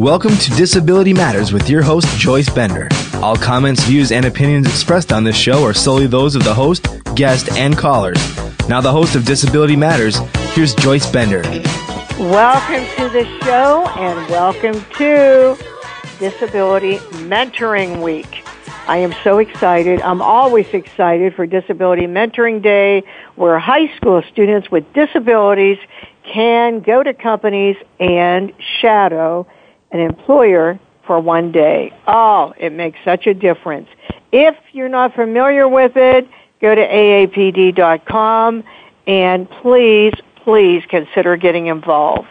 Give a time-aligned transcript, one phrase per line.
[0.00, 2.88] Welcome to Disability Matters with your host, Joyce Bender.
[3.16, 6.86] All comments, views, and opinions expressed on this show are solely those of the host,
[7.14, 8.16] guest, and callers.
[8.66, 10.16] Now, the host of Disability Matters,
[10.54, 11.42] here's Joyce Bender.
[12.18, 15.54] Welcome to the show and welcome to
[16.18, 16.96] Disability
[17.28, 18.42] Mentoring Week.
[18.88, 20.00] I am so excited.
[20.00, 23.04] I'm always excited for Disability Mentoring Day
[23.36, 25.76] where high school students with disabilities
[26.24, 29.46] can go to companies and shadow
[29.92, 31.92] an employer for one day.
[32.06, 33.88] Oh, it makes such a difference.
[34.32, 36.28] If you're not familiar with it,
[36.60, 38.64] go to aapd.com
[39.06, 40.14] and please,
[40.44, 42.28] please consider getting involved.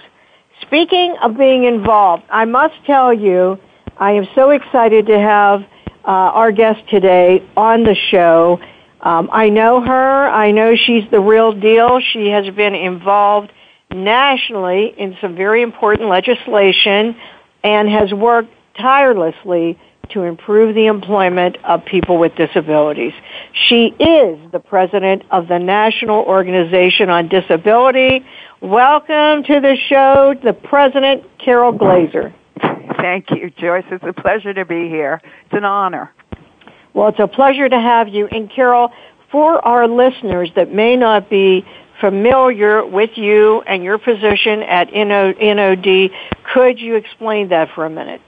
[0.62, 3.60] Speaking of being involved, I must tell you,
[3.98, 5.62] I am so excited to have
[6.06, 8.60] uh, our guest today on the show.
[9.02, 10.28] Um, I know her.
[10.30, 12.00] I know she's the real deal.
[12.00, 13.52] She has been involved
[13.92, 17.16] nationally in some very important legislation
[17.64, 19.78] and has worked tirelessly
[20.10, 23.14] to improve the employment of people with disabilities.
[23.54, 28.26] She is the president of the National Organization on Disability.
[28.62, 32.34] Welcome to the show, the president, Carol Glazer.
[32.98, 33.86] Thank you, Joyce.
[33.92, 35.22] It's a pleasure to be here.
[35.46, 36.12] It's an honor.
[36.94, 38.28] Well, it's a pleasure to have you.
[38.28, 38.92] And Carol,
[39.32, 41.66] for our listeners that may not be
[42.00, 46.12] familiar with you and your position at NOD,
[46.54, 48.22] could you explain that for a minute?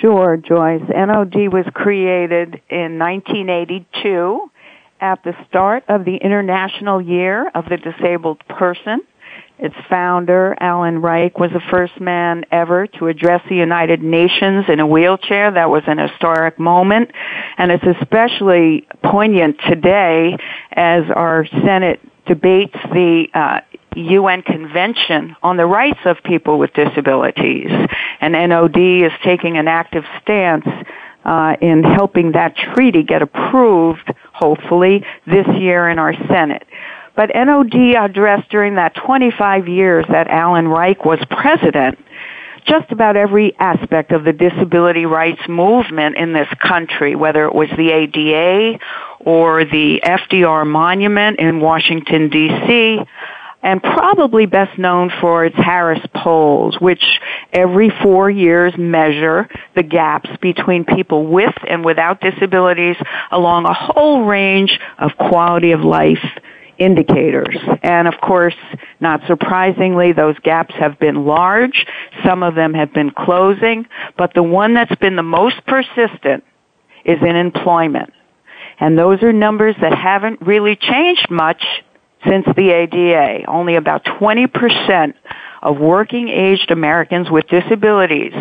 [0.00, 0.82] Sure, Joyce.
[0.88, 4.50] NOD was created in 1982
[5.00, 9.00] at the start of the International Year of the Disabled Person.
[9.58, 14.80] Its founder, Alan Reich, was the first man ever to address the United Nations in
[14.80, 15.52] a wheelchair.
[15.52, 17.10] That was an historic moment.
[17.58, 20.36] And it's especially poignant today
[20.72, 23.60] as our Senate debates the uh,
[23.96, 27.70] UN Convention on the Rights of People with Disabilities.
[28.20, 30.66] And NOD is taking an active stance
[31.24, 36.66] uh, in helping that treaty get approved, hopefully, this year in our Senate.
[37.14, 41.98] But NOD addressed during that 25 years that Alan Reich was president
[42.66, 47.68] just about every aspect of the disability rights movement in this country, whether it was
[47.76, 48.78] the ADA
[49.24, 53.00] or the FDR Monument in Washington, D.C.,
[53.62, 57.04] and probably best known for its Harris polls, which
[57.52, 62.96] every four years measure the gaps between people with and without disabilities
[63.30, 66.24] along a whole range of quality of life
[66.78, 67.56] indicators.
[67.82, 68.56] And of course,
[68.98, 71.86] not surprisingly, those gaps have been large.
[72.24, 73.86] Some of them have been closing,
[74.18, 76.42] but the one that's been the most persistent
[77.04, 78.12] is in employment.
[78.82, 81.62] And those are numbers that haven't really changed much
[82.26, 83.44] since the ADA.
[83.46, 85.14] Only about 20%
[85.62, 88.32] of working aged Americans with disabilities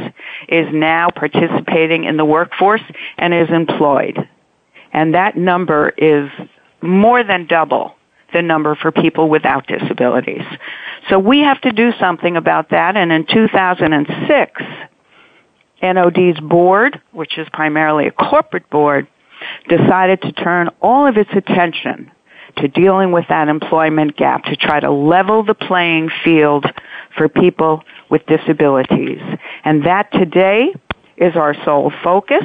[0.50, 2.82] is now participating in the workforce
[3.20, 4.18] and is employed.
[4.92, 6.32] And that number is
[6.82, 7.94] more than double
[8.34, 10.42] the number for people without disabilities.
[11.08, 14.62] So we have to do something about that and in 2006,
[15.84, 19.08] NOD's board, which is primarily a corporate board,
[19.68, 22.12] decided to turn all of its attention
[22.58, 26.66] to dealing with that employment gap to try to level the playing field
[27.18, 29.22] for people with disabilities.
[29.64, 30.74] And that today
[31.18, 32.44] is our sole focus.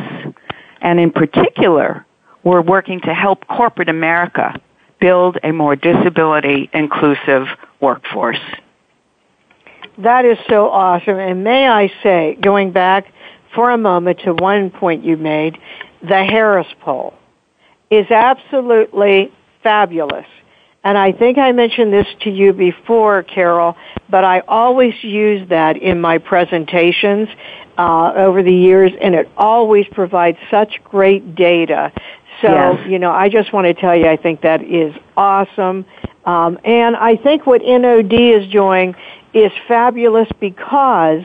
[0.80, 2.06] And in particular,
[2.44, 4.60] we're working to help corporate America
[5.00, 7.46] build a more disability inclusive
[7.80, 8.38] workforce.
[9.98, 11.18] That is so awesome.
[11.18, 13.06] And may I say, going back
[13.54, 15.58] for a moment to one point you made,
[16.06, 17.14] the Harris poll
[17.90, 20.26] is absolutely fabulous.
[20.84, 23.76] And I think I mentioned this to you before, Carol,
[24.08, 27.28] but I always use that in my presentations
[27.76, 31.92] uh, over the years, and it always provides such great data.
[32.40, 32.86] So, yes.
[32.88, 35.86] you know, I just want to tell you, I think that is awesome.
[36.24, 38.94] Um, and I think what NOD is doing
[39.34, 41.24] is fabulous because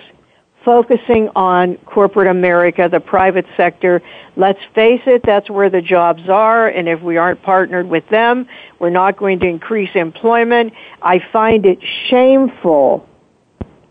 [0.63, 4.01] focusing on corporate America, the private sector.
[4.35, 8.47] Let's face it, that's where the jobs are, and if we aren't partnered with them,
[8.79, 10.73] we're not going to increase employment.
[11.01, 11.79] I find it
[12.09, 13.07] shameful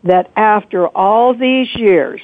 [0.05, 2.21] that after all these years,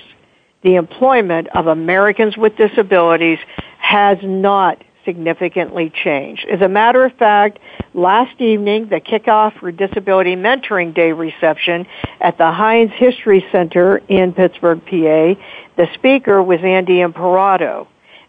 [0.62, 3.38] the employment of Americans with disabilities
[3.78, 6.44] has not significantly changed.
[6.50, 7.58] As a matter of fact,
[7.94, 11.87] last evening, the kickoff for Disability Mentoring Day reception
[12.20, 15.41] at the Heinz History Center in Pittsburgh, PA,
[15.76, 17.88] the speaker was Andy Imparato.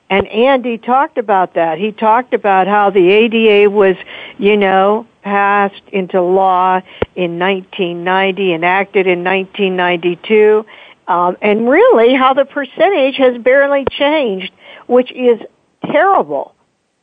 [0.10, 1.78] And Andy talked about that.
[1.78, 3.98] He talked about how the ADA was,
[4.38, 6.82] you know, passed into law
[7.14, 10.66] in 1990, enacted in 1992,
[11.08, 14.52] Um, and really how the percentage has barely changed,
[14.88, 15.40] which is
[15.86, 16.54] terrible.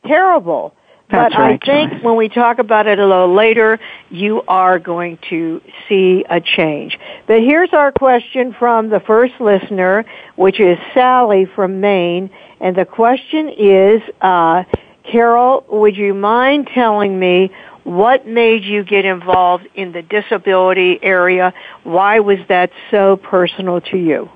[0.05, 0.73] Terrible.
[1.09, 3.79] That's but right, I think when we talk about it a little later,
[4.09, 6.97] you are going to see a change.
[7.27, 10.03] But here's our question from the first listener,
[10.35, 12.31] which is Sally from Maine.
[12.59, 14.63] And the question is, uh,
[15.11, 17.51] Carol, would you mind telling me
[17.83, 21.53] what made you get involved in the disability area?
[21.83, 24.29] Why was that so personal to you?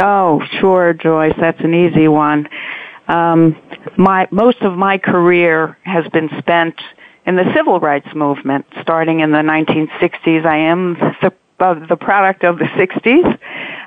[0.00, 1.34] Oh, sure, Joyce.
[1.40, 2.48] That's an easy one.
[3.08, 3.56] Um,
[3.96, 6.74] my most of my career has been spent
[7.26, 10.44] in the civil rights movement, starting in the 1960s.
[10.44, 13.38] I am the, uh, the product of the 60s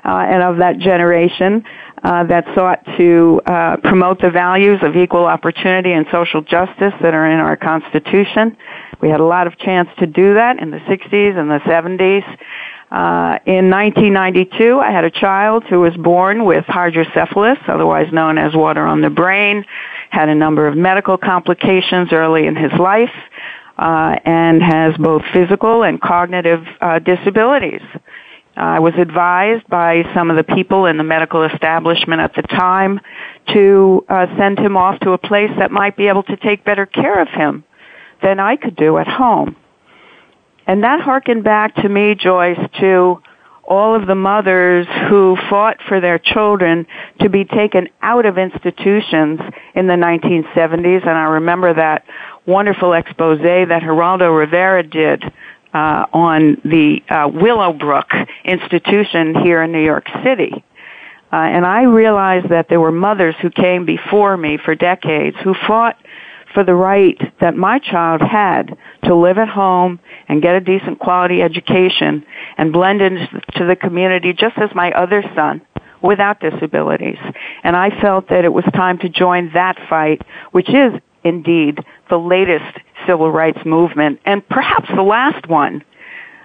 [0.04, 1.64] uh, and of that generation
[2.02, 7.14] uh, that sought to uh, promote the values of equal opportunity and social justice that
[7.14, 8.56] are in our Constitution.
[9.00, 12.24] We had a lot of chance to do that in the 60s and the 70s.
[12.96, 18.54] Uh, in 1992, I had a child who was born with hydrocephalus, otherwise known as
[18.54, 19.66] water on the brain,
[20.08, 23.12] had a number of medical complications early in his life,
[23.76, 27.82] uh, and has both physical and cognitive uh, disabilities.
[28.56, 33.00] I was advised by some of the people in the medical establishment at the time
[33.52, 36.86] to uh, send him off to a place that might be able to take better
[36.86, 37.62] care of him
[38.22, 39.54] than I could do at home.
[40.66, 43.22] And that harkened back to me, Joyce, to
[43.66, 46.86] all of the mothers who fought for their children
[47.20, 49.40] to be taken out of institutions
[49.74, 51.02] in the 1970s.
[51.02, 52.04] And I remember that
[52.46, 55.24] wonderful expose that Geraldo Rivera did
[55.74, 58.10] uh, on the uh, Willowbrook
[58.44, 60.64] institution here in New York City.
[61.32, 65.54] Uh, and I realized that there were mothers who came before me for decades who
[65.66, 65.96] fought
[66.54, 70.98] for the right that my child had to live at home and get a decent
[70.98, 72.24] quality education
[72.58, 75.62] and blend into the community just as my other son
[76.02, 77.18] without disabilities.
[77.62, 80.92] And I felt that it was time to join that fight, which is
[81.24, 85.84] indeed the latest civil rights movement and perhaps the last one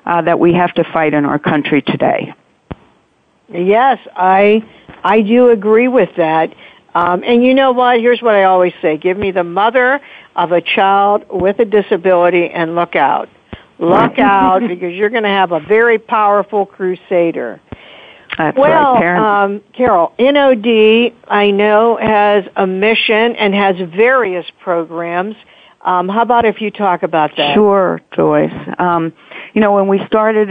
[0.05, 2.33] uh, that we have to fight in our country today.
[3.49, 4.63] Yes, I
[5.03, 6.53] I do agree with that.
[6.93, 7.99] Um, and you know what?
[7.99, 9.99] Here's what I always say: Give me the mother
[10.35, 13.29] of a child with a disability, and look out,
[13.81, 17.59] look out, because you're going to have a very powerful crusader.
[18.37, 25.35] That's well, right, um, Carol, NOD I know has a mission and has various programs.
[25.81, 27.55] Um, how about if you talk about that?
[27.55, 28.53] Sure, Joyce.
[28.79, 29.13] Um,
[29.53, 30.49] you know, when we started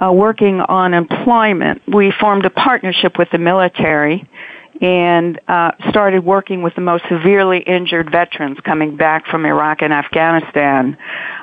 [0.00, 4.26] uh, working on employment, we formed a partnership with the military
[4.80, 9.92] and uh, started working with the most severely injured veterans coming back from Iraq and
[9.92, 10.96] Afghanistan.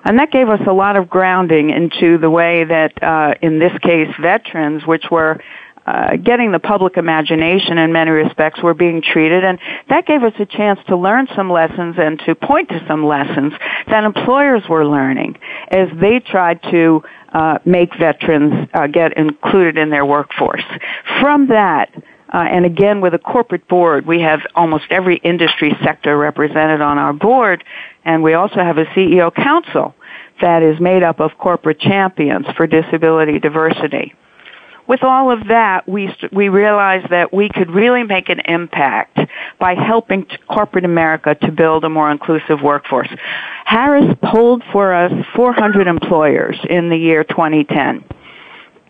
[0.05, 3.73] And that gave us a lot of grounding into the way that, uh, in this
[3.79, 5.41] case, veterans, which were
[5.85, 10.33] uh, getting the public imagination in many respects were being treated and that gave us
[10.39, 13.53] a chance to learn some lessons and to point to some lessons
[13.87, 15.37] that employers were learning
[15.69, 17.03] as they tried to
[17.33, 20.63] uh, make veterans uh, get included in their workforce.
[21.21, 21.93] From that,
[22.35, 26.97] uh, and again, with a corporate board, we have almost every industry sector represented on
[26.97, 27.63] our board,
[28.03, 29.95] and we also have a CEO council
[30.41, 34.13] that is made up of corporate champions for disability diversity.
[34.85, 39.17] With all of that, we we realized that we could really make an impact
[39.57, 43.07] by helping corporate America to build a more inclusive workforce.
[43.63, 48.03] Harris polled for us 400 employers in the year 2010.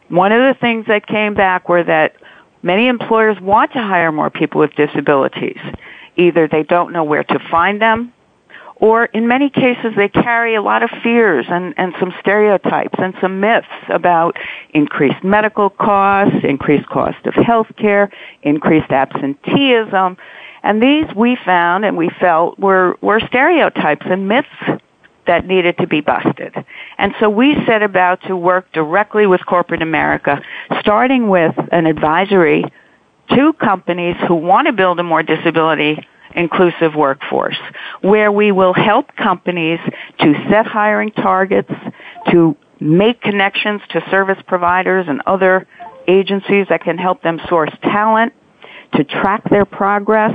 [0.09, 2.15] One of the things that came back were that
[2.65, 5.59] Many employers want to hire more people with disabilities.
[6.17, 8.11] Either they don't know where to find them,
[8.77, 13.13] or in many cases they carry a lot of fears and, and some stereotypes and
[13.21, 14.37] some myths about
[14.73, 18.09] increased medical costs, increased cost of health care,
[18.41, 20.17] increased absenteeism.
[20.63, 24.81] And these we found and we felt were, were stereotypes and myths
[25.27, 26.53] that needed to be busted.
[26.97, 30.41] And so we set about to work directly with corporate America,
[30.79, 32.63] starting with an advisory
[33.29, 35.97] to companies who want to build a more disability
[36.35, 37.57] inclusive workforce,
[38.01, 39.79] where we will help companies
[40.19, 41.71] to set hiring targets,
[42.29, 45.65] to make connections to service providers and other
[46.07, 48.33] agencies that can help them source talent,
[48.93, 50.33] to track their progress,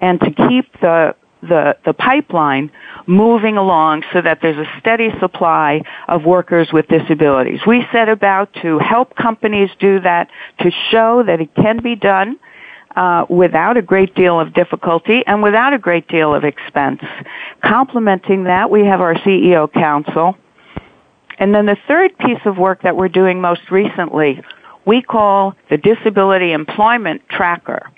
[0.00, 2.70] and to keep the the, the pipeline
[3.06, 7.60] moving along so that there's a steady supply of workers with disabilities.
[7.66, 10.28] We set about to help companies do that,
[10.60, 12.38] to show that it can be done
[12.96, 17.00] uh, without a great deal of difficulty and without a great deal of expense.
[17.62, 20.36] Complementing that, we have our CEO Council.
[21.38, 24.42] And then the third piece of work that we're doing most recently
[24.88, 27.92] we call the Disability Employment Tracker.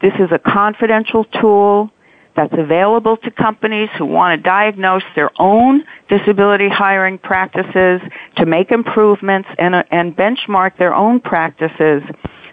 [0.00, 1.90] This is a confidential tool
[2.36, 8.00] that's available to companies who want to diagnose their own disability hiring practices,
[8.36, 12.02] to make improvements and, uh, and benchmark their own practices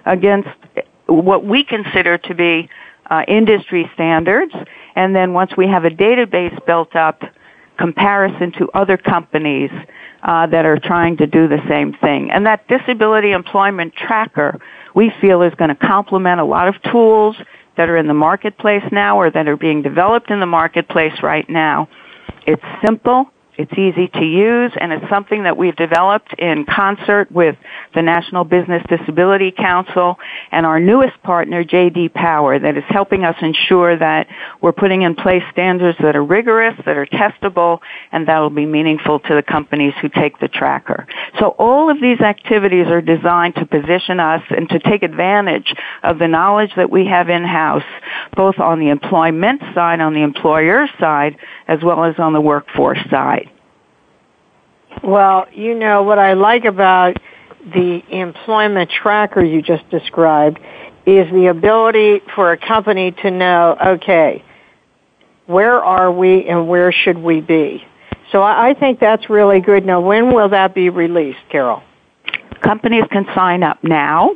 [0.06, 0.50] against
[1.06, 2.70] what we consider to be
[3.10, 4.54] uh, industry standards.
[4.96, 7.22] And then once we have a database built up,
[7.78, 9.70] comparison to other companies
[10.24, 12.32] uh, that are trying to do the same thing.
[12.32, 14.60] And that disability employment tracker,
[14.96, 17.36] we feel, is going to complement a lot of tools
[17.78, 21.50] that are in the marketplace now or that are being developed in the marketplace right
[21.50, 21.88] now.
[22.46, 23.32] It's simple.
[23.58, 27.56] It's easy to use and it's something that we've developed in concert with
[27.96, 30.18] the National Business Disability Council
[30.52, 34.28] and our newest partner, JD Power, that is helping us ensure that
[34.62, 37.80] we're putting in place standards that are rigorous, that are testable,
[38.12, 41.08] and that will be meaningful to the companies who take the tracker.
[41.40, 45.74] So all of these activities are designed to position us and to take advantage
[46.04, 47.84] of the knowledge that we have in-house,
[48.36, 51.38] both on the employment side, on the employer side,
[51.68, 53.47] as well as on the workforce side.
[55.04, 57.18] Well, you know what I like about
[57.74, 60.60] the employment tracker you just described
[61.06, 64.44] is the ability for a company to know, okay,
[65.46, 67.86] where are we and where should we be?
[68.32, 69.86] So I think that's really good.
[69.86, 71.82] Now, when will that be released, Carol?
[72.62, 74.32] Companies can sign up now.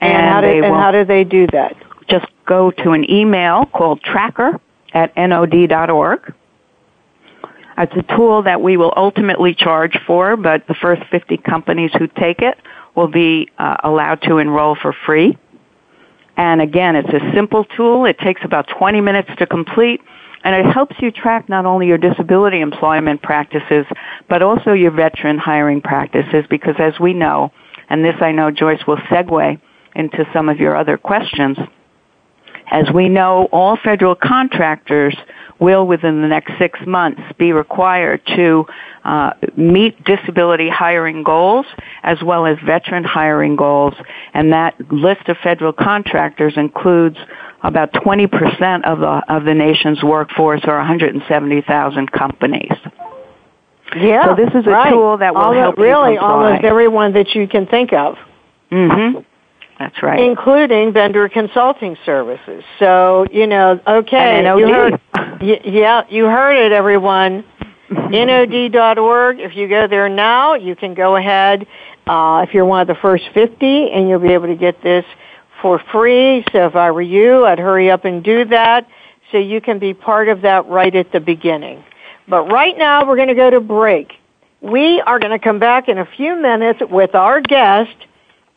[0.00, 1.76] And, and how, do, and how do they do that?
[2.08, 4.60] Just go to an email called tracker
[4.92, 6.34] at nod.org
[7.78, 12.06] it's a tool that we will ultimately charge for, but the first 50 companies who
[12.06, 12.58] take it
[12.94, 15.36] will be uh, allowed to enroll for free.
[16.36, 18.06] And again, it's a simple tool.
[18.06, 20.00] It takes about 20 minutes to complete,
[20.42, 23.86] and it helps you track not only your disability employment practices,
[24.28, 27.52] but also your veteran hiring practices, because as we know,
[27.88, 29.60] and this I know Joyce will segue
[29.94, 31.56] into some of your other questions,
[32.70, 35.16] as we know, all federal contractors
[35.60, 38.66] will within the next six months be required to
[39.04, 41.66] uh, meet disability hiring goals
[42.02, 43.94] as well as veteran hiring goals
[44.32, 47.16] and that list of federal contractors includes
[47.62, 52.72] about 20% of the of the nation's workforce or 170,000 companies.
[53.96, 54.90] Yeah, so this is a right.
[54.90, 58.16] tool that will almost, help really almost everyone that you can think of.
[58.70, 59.24] Mhm.
[59.78, 60.20] That's right.
[60.20, 62.62] Including vendor consulting services.
[62.78, 64.42] So, you know, okay.
[64.56, 65.00] You heard,
[65.42, 67.44] yeah, you heard it, everyone.
[67.90, 69.40] NOD.org.
[69.40, 71.66] If you go there now, you can go ahead,
[72.06, 75.04] uh, if you're one of the first 50, and you'll be able to get this
[75.60, 76.44] for free.
[76.52, 78.86] So if I were you, I'd hurry up and do that
[79.32, 81.84] so you can be part of that right at the beginning.
[82.28, 84.14] But right now, we're going to go to break.
[84.60, 87.96] We are going to come back in a few minutes with our guest,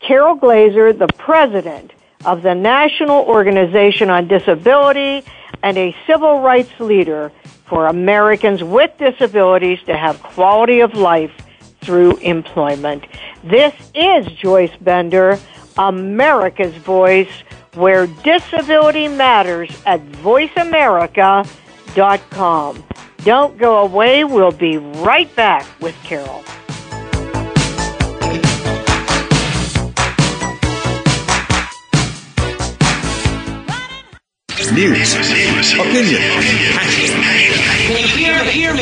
[0.07, 1.91] Carol Glazer, the president
[2.23, 5.25] of the National Organization on Disability
[5.61, 7.29] and a civil rights leader
[7.65, 11.33] for Americans with disabilities to have quality of life
[11.81, 13.03] through employment.
[13.43, 15.37] This is Joyce Bender,
[15.77, 22.83] America's Voice, where disability matters at voiceamerica.com.
[23.25, 24.23] Don't go away.
[24.23, 26.45] We'll be right back with Carol.
[34.71, 35.13] News,
[35.73, 36.21] opinion,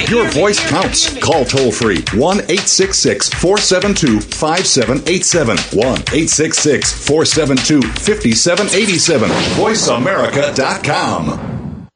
[0.09, 1.17] your voice counts.
[1.19, 5.57] Call toll free 1 866 472 5787.
[5.57, 9.29] 1 866 472 5787.
[9.29, 11.87] VoiceAmerica.com.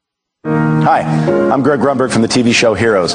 [0.44, 1.00] Hi,
[1.52, 3.14] I'm Greg Grunberg from the TV show Heroes.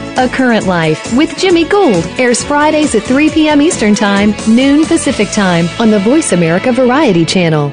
[0.17, 3.61] A Current Life with Jimmy Gould airs Fridays at 3 p.m.
[3.61, 7.69] Eastern Time, noon Pacific Time on the Voice America Variety Channel.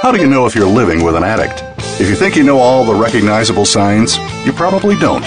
[0.00, 1.62] How do you know if you're living with an addict?
[2.00, 5.24] If you think you know all the recognizable signs, you probably don't.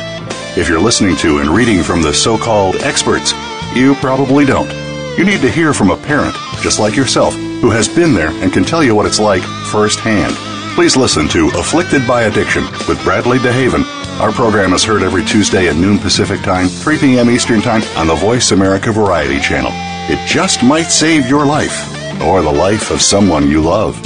[0.57, 3.33] If you're listening to and reading from the so called experts,
[3.75, 4.71] you probably don't.
[5.15, 8.51] You need to hear from a parent, just like yourself, who has been there and
[8.51, 10.33] can tell you what it's like firsthand.
[10.73, 13.92] Please listen to Afflicted by Addiction with Bradley DeHaven.
[14.19, 17.31] Our program is heard every Tuesday at noon Pacific Time, 3 p.m.
[17.31, 19.71] Eastern Time on the Voice America Variety Channel.
[20.07, 24.01] It just might save your life or the life of someone you love.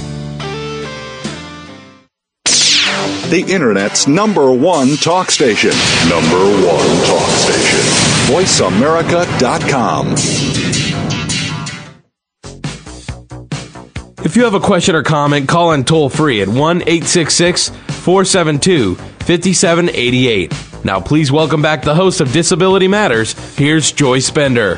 [3.30, 5.72] The Internet's number one talk station.
[6.10, 7.80] Number one talk station.
[8.34, 10.14] VoiceAmerica.com.
[14.26, 18.98] If you have a question or comment, call in toll free at 1 866 472
[19.28, 20.86] 5788.
[20.86, 23.34] Now, please welcome back the host of Disability Matters.
[23.58, 24.76] Here's Joyce Bender.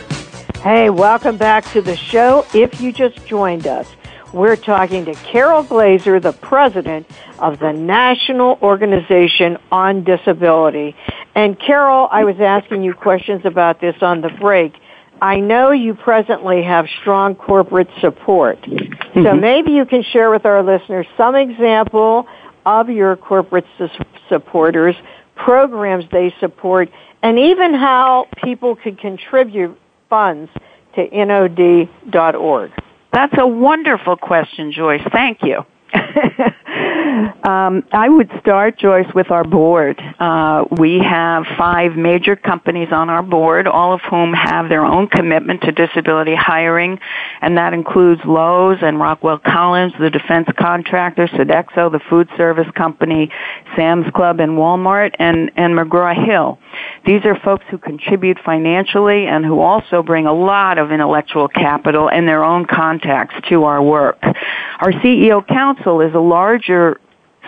[0.63, 2.47] Hey, welcome back to the show.
[2.55, 3.87] If you just joined us,
[4.33, 7.05] we're talking to Carol Glazer, the president
[7.37, 10.95] of the National Organization on Disability.
[11.35, 14.73] And Carol, I was asking you questions about this on the break.
[15.21, 18.59] I know you presently have strong corporate support.
[18.63, 19.23] Mm-hmm.
[19.25, 22.27] So maybe you can share with our listeners some example
[22.69, 23.87] of your corporate su-
[24.29, 24.95] supporters,
[25.35, 26.89] programs they support,
[27.23, 29.77] and even how people could contribute
[30.09, 30.51] funds
[30.95, 32.71] to NOD.org.
[33.11, 35.01] That's a wonderful question, Joyce.
[35.11, 35.65] Thank you.
[37.43, 39.99] um, I would start, Joyce, with our board.
[40.19, 45.07] Uh, we have five major companies on our board, all of whom have their own
[45.07, 46.99] commitment to disability hiring,
[47.41, 53.31] and that includes Lowe's and Rockwell Collins, the defense contractor, Sodexo, the food service company,
[53.75, 56.59] Sam's Club, and Walmart, and, and McGraw-Hill.
[57.05, 62.09] These are folks who contribute financially and who also bring a lot of intellectual capital
[62.09, 64.19] and their own contacts to our work.
[64.21, 66.99] Our CEO Council is a larger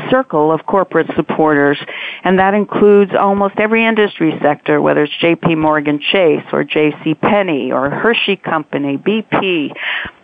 [0.10, 1.78] circle of corporate supporters,
[2.24, 5.56] and that includes almost every industry sector, whether it's J.P.
[5.56, 7.14] Morgan Chase or J.C.
[7.16, 9.72] Penney or Hershey Company, BP,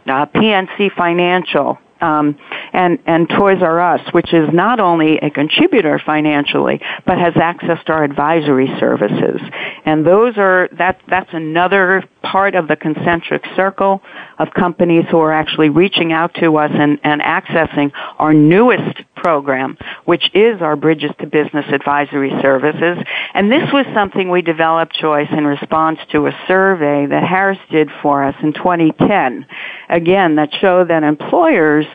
[0.08, 2.38] uh, PNC Financial, um,
[2.74, 7.84] and and Toys R Us, which is not only a contributor financially, but has access
[7.86, 9.42] to our advisory services.
[9.86, 14.02] And those are that that's another part of the concentric circle
[14.38, 19.78] of companies who are actually reaching out to us and, and accessing our newest program,
[20.06, 22.98] which is our Bridges to Business Advisory Services.
[23.34, 27.90] And this was something we developed, Joyce, in response to a survey that Harris did
[28.02, 29.46] for us in 2010.
[29.90, 31.86] Again, that showed that employers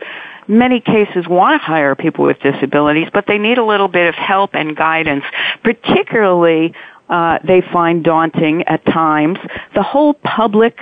[0.48, 4.14] many cases want to hire people with disabilities, but they need a little bit of
[4.14, 5.24] help and guidance,
[5.62, 6.74] particularly
[7.08, 9.38] uh, they find daunting at times.
[9.74, 10.78] The whole public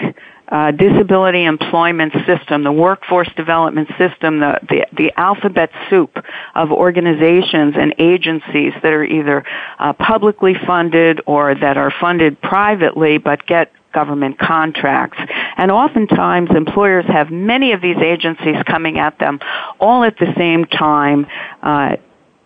[0.51, 6.17] uh, disability employment system, the workforce development system, the, the, the alphabet soup
[6.55, 9.45] of organizations and agencies that are either
[9.79, 15.19] uh, publicly funded or that are funded privately but get government contracts.
[15.57, 19.41] And oftentimes employers have many of these agencies coming at them
[19.79, 21.27] all at the same time.
[21.63, 21.97] Uh,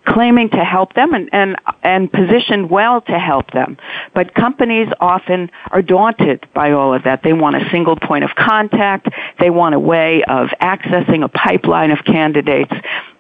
[0.07, 3.77] claiming to help them and, and, and positioned well to help them.
[4.15, 7.23] But companies often are daunted by all of that.
[7.23, 9.09] They want a single point of contact.
[9.41, 12.73] They want a way of accessing a pipeline of candidates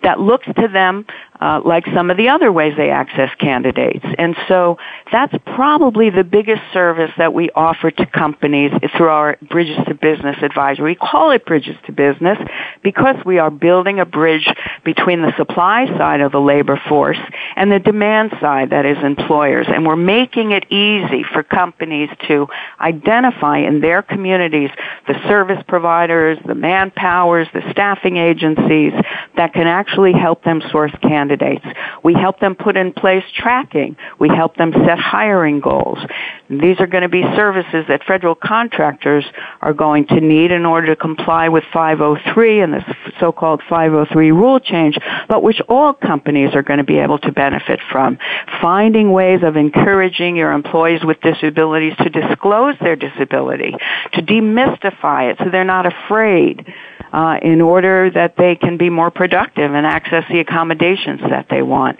[0.04, 1.06] that looks to them
[1.40, 4.04] uh, like some of the other ways they access candidates.
[4.18, 4.78] And so
[5.10, 10.36] that's probably the biggest service that we offer to companies through our Bridges to Business
[10.42, 10.92] advisory.
[10.92, 12.38] We call it Bridges to Business
[12.82, 14.48] because we are building a bridge
[14.84, 17.18] between the supply side of the labor force
[17.56, 19.66] and the demand side that is employers.
[19.68, 22.46] And we're making it easy for companies to
[22.80, 24.70] identify in their communities
[25.08, 28.92] the service providers, the manpowers, the staffing agencies
[29.36, 31.64] that can actually help them source candidates candidates.
[32.02, 33.96] We help them put in place tracking.
[34.18, 35.98] We help them set hiring goals.
[36.50, 39.24] These are going to be services that federal contractors
[39.60, 44.60] are going to need in order to comply with 503 and the so-called 503 rule
[44.60, 48.18] change, but which all companies are going to be able to benefit from.
[48.60, 53.74] Finding ways of encouraging your employees with disabilities to disclose their disability,
[54.12, 56.66] to demystify it so they're not afraid
[57.14, 61.62] uh, in order that they can be more productive and access the accommodations that they
[61.62, 61.96] want.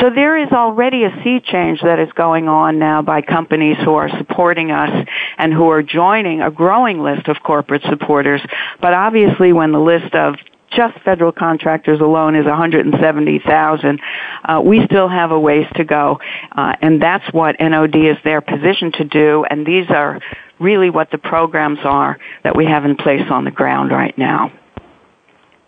[0.00, 3.94] So there is already a sea change that is going on now by companies who
[3.94, 8.40] are supporting us and who are joining a growing list of corporate supporters.
[8.80, 10.36] But obviously when the list of
[10.74, 14.00] just federal contractors alone is 170,000.
[14.44, 16.18] Uh, we still have a ways to go,
[16.50, 19.44] uh, and that's what NOD is their position to do.
[19.48, 20.20] And these are
[20.58, 24.52] really what the programs are that we have in place on the ground right now.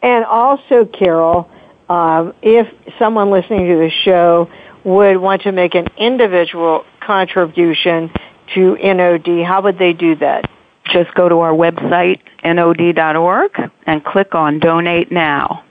[0.03, 1.51] And also, Carol,
[1.89, 2.67] um, if
[2.99, 4.51] someone listening to the show
[4.85, 8.11] would want to make an individual contribution
[8.55, 10.49] to NOD, how would they do that?
[10.93, 13.51] Just go to our website, nod.org,
[13.87, 15.65] and click on Donate Now.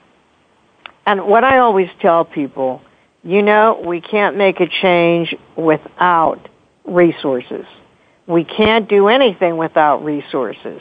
[1.06, 2.82] And what I always tell people,
[3.22, 6.48] you know, we can't make a change without
[6.84, 7.64] resources.
[8.26, 10.80] We can't do anything without resources.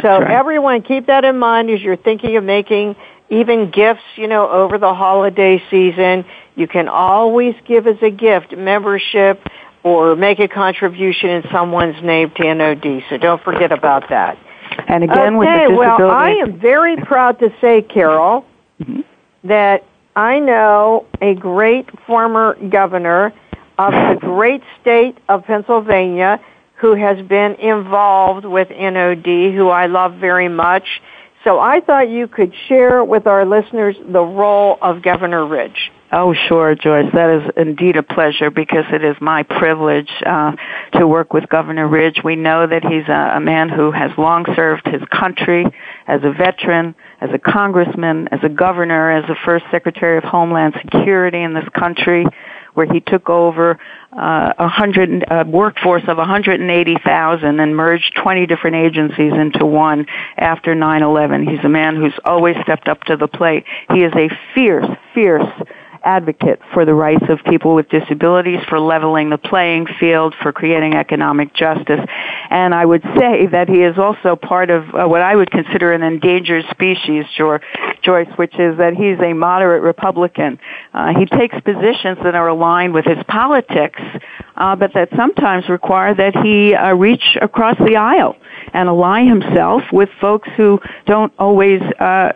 [0.00, 0.30] So right.
[0.30, 2.96] everyone keep that in mind as you're thinking of making
[3.30, 6.24] even gifts, you know, over the holiday season.
[6.54, 9.40] You can always give as a gift membership
[9.82, 13.04] or make a contribution in someone's name to NOD.
[13.08, 14.38] So don't forget about that.
[14.86, 16.02] And again, okay, with the disability.
[16.02, 18.44] well, I am very proud to say, Carol,
[18.80, 19.00] mm-hmm.
[19.44, 23.32] that I know a great former governor
[23.78, 26.38] of the great state of Pennsylvania
[26.82, 31.00] who has been involved with NOD, who I love very much.
[31.44, 35.92] So I thought you could share with our listeners the role of Governor Ridge.
[36.10, 37.10] Oh, sure, Joyce.
[37.14, 40.52] That is indeed a pleasure because it is my privilege uh,
[40.94, 42.20] to work with Governor Ridge.
[42.22, 45.64] We know that he's a, a man who has long served his country
[46.08, 50.74] as a veteran, as a congressman, as a governor, as the first Secretary of Homeland
[50.82, 52.26] Security in this country
[52.74, 53.78] where he took over
[54.12, 60.06] uh, a hundred a workforce of 180,000 and merged 20 different agencies into one
[60.36, 61.48] after 9/11.
[61.48, 63.64] He's a man who's always stepped up to the plate.
[63.92, 65.48] He is a fierce, fierce
[66.04, 70.94] advocate for the rights of people with disabilities, for leveling the playing field, for creating
[70.94, 72.00] economic justice.
[72.50, 75.92] And I would say that he is also part of uh, what I would consider
[75.92, 77.24] an endangered species,
[78.02, 80.58] Joyce, which is that he's a moderate Republican.
[80.92, 84.00] Uh, he takes positions that are aligned with his politics,
[84.56, 88.36] uh, but that sometimes require that he uh, reach across the aisle
[88.72, 92.32] and align himself with folks who don't always, uh,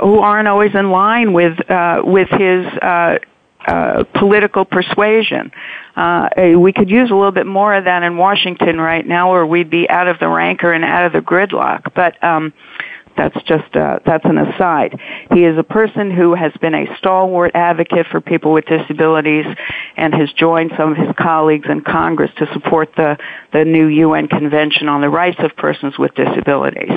[0.00, 3.18] who aren't always in line with uh, with his uh,
[3.66, 5.50] uh, political persuasion.
[5.96, 9.44] Uh, we could use a little bit more of that in Washington right now, or
[9.44, 11.92] we'd be out of the rancor and out of the gridlock.
[11.94, 12.52] But um,
[13.16, 14.98] that's just uh, that's an aside.
[15.32, 19.46] He is a person who has been a stalwart advocate for people with disabilities,
[19.96, 23.16] and has joined some of his colleagues in Congress to support the
[23.52, 26.90] the new UN Convention on the Rights of Persons with Disabilities.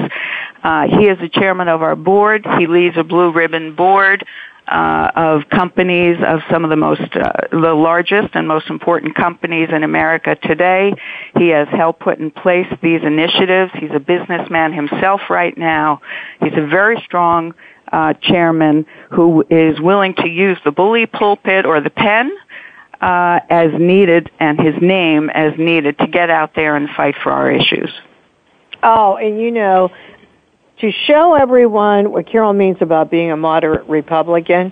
[0.64, 2.46] Uh, he is the chairman of our board.
[2.58, 4.26] He leads a blue ribbon board
[4.70, 9.70] uh, of companies of some of the most, uh, the largest and most important companies
[9.72, 10.94] in America today.
[11.38, 13.72] He has helped put in place these initiatives.
[13.80, 16.02] He's a businessman himself right now.
[16.40, 17.56] He's a very strong
[17.92, 22.32] uh, chairman who is willing to use the bully pulpit or the pen
[23.02, 27.32] uh, as needed and his name as needed to get out there and fight for
[27.32, 27.92] our issues.
[28.84, 29.90] Oh, and you know,
[30.82, 34.72] to show everyone what Carol means about being a moderate Republican,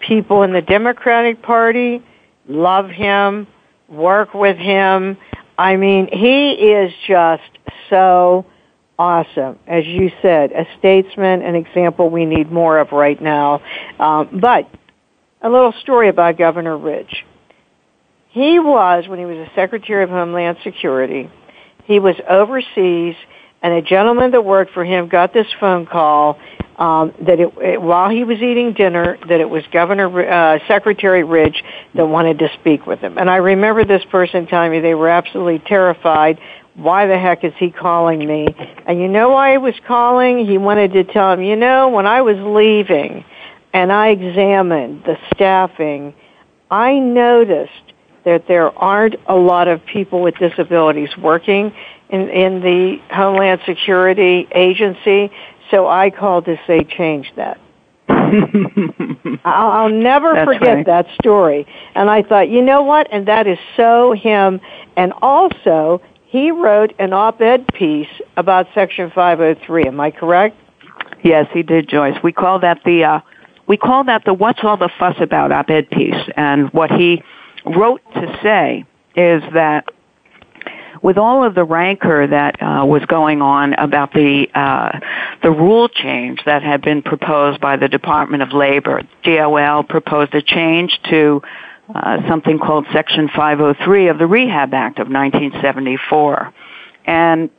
[0.00, 2.02] people in the Democratic Party
[2.48, 3.46] love him,
[3.88, 5.16] work with him.
[5.58, 7.42] I mean, he is just
[7.90, 8.46] so
[8.98, 9.58] awesome.
[9.66, 13.62] As you said, a statesman, an example we need more of right now.
[13.98, 14.68] Um, but
[15.40, 17.24] a little story about Governor Ridge.
[18.28, 21.28] He was, when he was a Secretary of Homeland Security,
[21.84, 23.16] he was overseas
[23.62, 26.38] and a gentleman that worked for him got this phone call
[26.76, 31.22] um, that it, it, while he was eating dinner, that it was Governor uh, Secretary
[31.22, 31.62] Ridge
[31.94, 33.18] that wanted to speak with him.
[33.18, 36.40] And I remember this person telling me they were absolutely terrified.
[36.74, 38.48] Why the heck is he calling me?
[38.86, 40.44] And you know why he was calling?
[40.46, 43.24] He wanted to tell him, you know, when I was leaving
[43.72, 46.14] and I examined the staffing,
[46.70, 47.70] I noticed
[48.24, 51.74] that there aren't a lot of people with disabilities working
[52.12, 55.32] in, in the Homeland Security Agency.
[55.70, 57.58] So I called to say change that.
[59.44, 60.86] I'll, I'll never That's forget right.
[60.86, 61.66] that story.
[61.94, 63.08] And I thought, you know what?
[63.10, 64.60] And that is so him.
[64.96, 69.84] And also, he wrote an op-ed piece about Section 503.
[69.84, 70.56] Am I correct?
[71.24, 72.16] Yes, he did, Joyce.
[72.22, 73.20] We call that the uh,
[73.66, 76.28] we call that the "What's all the fuss about?" op-ed piece.
[76.36, 77.22] And what he
[77.64, 79.88] wrote to say is that
[81.02, 84.98] with all of the rancor that uh, was going on about the uh,
[85.42, 90.42] the rule change that had been proposed by the Department of Labor, DOL proposed a
[90.42, 91.42] change to
[91.92, 96.54] uh, something called Section 503 of the Rehab Act of 1974,
[97.04, 97.50] and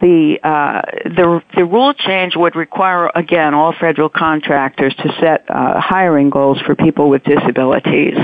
[0.00, 5.80] the uh, the the rule change would require again all federal contractors to set uh,
[5.80, 8.16] hiring goals for people with disabilities.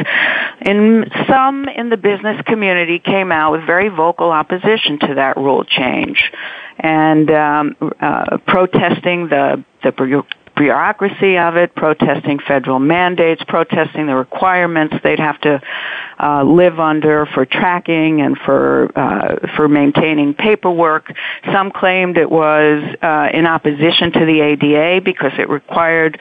[0.60, 5.64] And some in the business community came out with very vocal opposition to that rule
[5.64, 6.32] change.
[6.78, 10.24] And um, uh, protesting the the
[10.56, 15.60] bureaucracy of it, protesting federal mandates, protesting the requirements they'd have to
[16.22, 21.12] uh, live under for tracking and for uh, for maintaining paperwork.
[21.52, 26.18] Some claimed it was uh, in opposition to the ADA because it required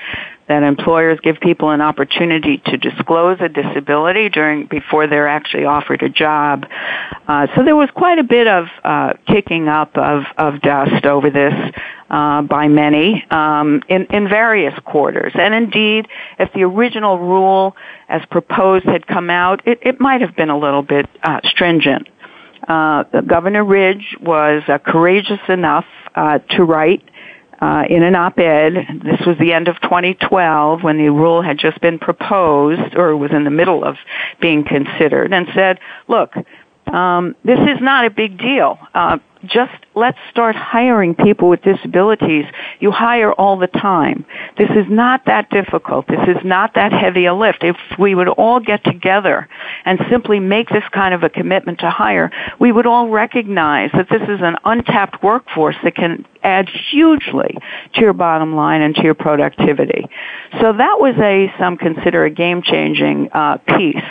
[0.48, 6.04] that employers give people an opportunity to disclose a disability during before they're actually offered
[6.04, 6.66] a job.
[7.28, 11.30] Uh, so there was quite a bit of uh, kicking up of, of dust over
[11.30, 11.54] this
[12.10, 15.32] uh, by many um, in, in various quarters.
[15.36, 17.76] And indeed, if the original rule
[18.10, 22.08] as proposed had come out, it, it might have been a little bit uh, stringent.
[22.68, 27.04] Uh, Governor Ridge was uh, courageous enough uh, to write
[27.64, 28.74] uh, in an op-ed.
[29.06, 33.32] This was the end of 2012 when the rule had just been proposed or was
[33.32, 33.96] in the middle of
[34.42, 36.34] being considered and said, look,
[36.88, 38.78] um, this is not a big deal.
[38.94, 42.46] Uh, just let's start hiring people with disabilities.
[42.80, 44.26] You hire all the time.
[44.58, 46.08] This is not that difficult.
[46.08, 47.64] This is not that heavy a lift.
[47.64, 49.50] If we would all get together
[49.86, 54.08] and simply make this kind of a commitment to hire, we would all recognize that
[54.10, 57.58] this is an untapped workforce that can add hugely
[57.96, 60.06] to your bottom line and to your productivity.
[60.62, 64.04] So that was a, some consider a game changing uh, piece.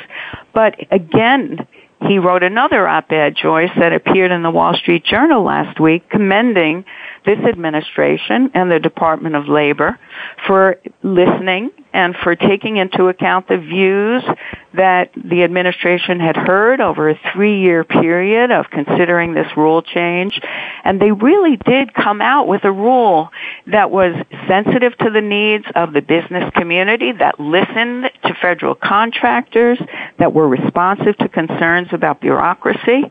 [0.53, 1.67] But again,
[2.09, 6.85] he wrote another op-ed, Joyce, that appeared in the Wall Street Journal last week commending
[7.25, 9.99] this administration and the Department of Labor
[10.47, 14.23] for listening and for taking into account the views
[14.75, 20.41] that the administration had heard over a three year period of considering this rule change.
[20.85, 23.29] And they really did come out with a rule
[23.67, 24.15] that was
[24.49, 29.79] sensitive to the needs of the business community, that listened to federal contractors,
[30.19, 33.11] that were responsive to concerns about bureaucracy,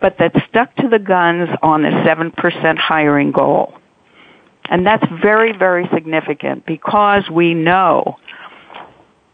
[0.00, 3.74] but that stuck to the guns on the 7% hiring goal.
[4.70, 8.18] And that's very, very significant because we know,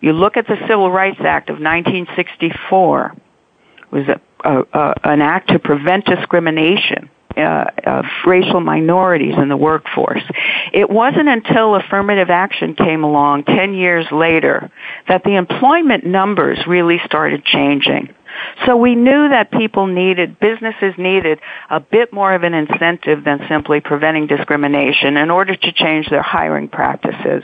[0.01, 5.23] you look at the Civil Rights Act of 1964, it was a, a, a, an
[5.23, 10.23] act to prevent discrimination uh, of racial minorities in the workforce.
[10.73, 14.71] It wasn't until affirmative action came along 10 years later
[15.09, 18.15] that the employment numbers really started changing.
[18.67, 23.45] So we knew that people needed, businesses needed a bit more of an incentive than
[23.49, 27.43] simply preventing discrimination in order to change their hiring practices.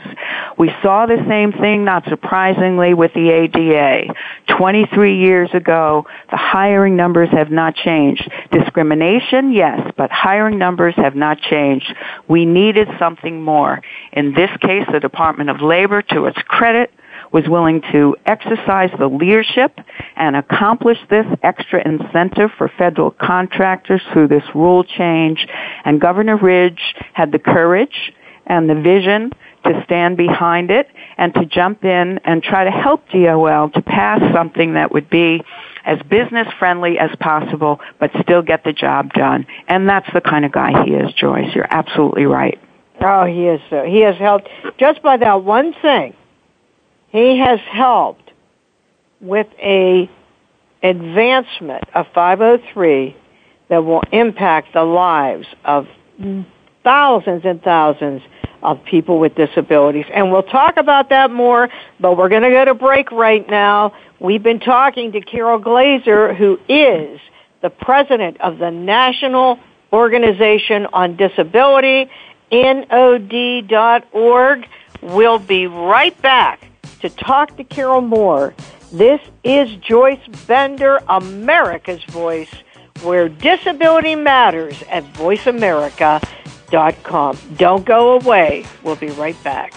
[0.57, 4.13] We saw the same thing, not surprisingly, with the ADA.
[4.57, 8.29] 23 years ago, the hiring numbers have not changed.
[8.51, 11.93] Discrimination, yes, but hiring numbers have not changed.
[12.27, 13.81] We needed something more.
[14.13, 16.91] In this case, the Department of Labor, to its credit,
[17.31, 19.77] was willing to exercise the leadership
[20.15, 25.47] and accomplish this extra incentive for federal contractors through this rule change.
[25.85, 26.81] And Governor Ridge
[27.13, 28.13] had the courage
[28.45, 29.31] and the vision
[29.63, 34.19] to stand behind it and to jump in and try to help DOL to pass
[34.33, 35.41] something that would be
[35.85, 39.45] as business friendly as possible, but still get the job done.
[39.67, 41.53] And that's the kind of guy he is, Joyce.
[41.53, 42.59] You're absolutely right.
[42.99, 43.61] Oh, he is.
[43.69, 44.47] So he has helped
[44.79, 46.13] just by that one thing.
[47.11, 48.31] He has helped
[49.19, 50.09] with a
[50.81, 53.15] advancement of 503
[53.67, 55.87] that will impact the lives of
[56.83, 58.21] thousands and thousands
[58.63, 60.05] of people with disabilities.
[60.13, 61.69] And we'll talk about that more,
[61.99, 63.93] but we're going to go to break right now.
[64.19, 67.19] We've been talking to Carol Glazer, who is
[67.61, 69.59] the president of the National
[69.91, 72.09] Organization on Disability,
[72.51, 72.97] NOD.org.
[75.01, 76.70] We'll be right back
[77.01, 78.55] to talk to Carol more.
[78.91, 82.49] This is Joyce Bender, America's Voice,
[83.03, 87.37] where disability matters at voiceamerica.com.
[87.57, 88.65] Don't go away.
[88.83, 89.75] We'll be right back.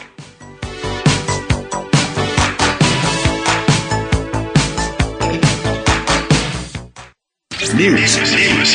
[7.74, 8.16] News,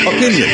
[0.01, 0.49] opinion,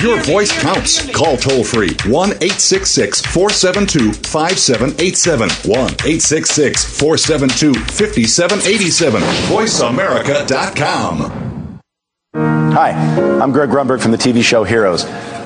[0.00, 1.10] your voice counts.
[1.10, 5.50] Call toll free 1 866 472 5787.
[5.50, 9.22] 1 866 472 5787.
[9.22, 11.80] VoiceAmerica.com.
[12.34, 12.90] Hi,
[13.40, 15.04] I'm Greg Grunberg from the TV show Heroes.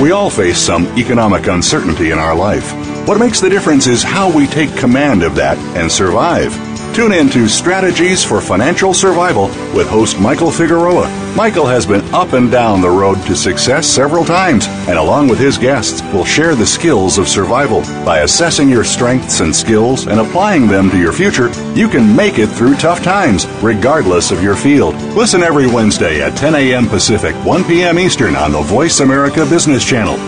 [0.00, 2.72] We all face some economic uncertainty in our life.
[3.06, 6.69] What makes the difference is how we take command of that and survive.
[6.92, 11.08] Tune in to Strategies for Financial Survival with host Michael Figueroa.
[11.36, 15.38] Michael has been up and down the road to success several times, and along with
[15.38, 17.82] his guests, will share the skills of survival.
[18.04, 22.40] By assessing your strengths and skills and applying them to your future, you can make
[22.40, 24.96] it through tough times, regardless of your field.
[25.14, 26.88] Listen every Wednesday at 10 a.m.
[26.88, 28.00] Pacific, 1 p.m.
[28.00, 30.18] Eastern on the Voice America Business Channel.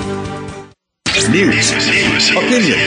[1.29, 1.71] News,
[2.31, 2.79] opinion,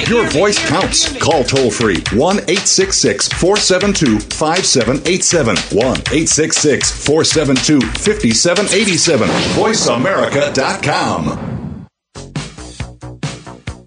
[0.00, 1.16] your voice counts.
[1.18, 5.56] Call toll free 1 866 472 5787.
[5.56, 9.28] 1 866 472 5787.
[9.28, 11.86] VoiceAmerica.com.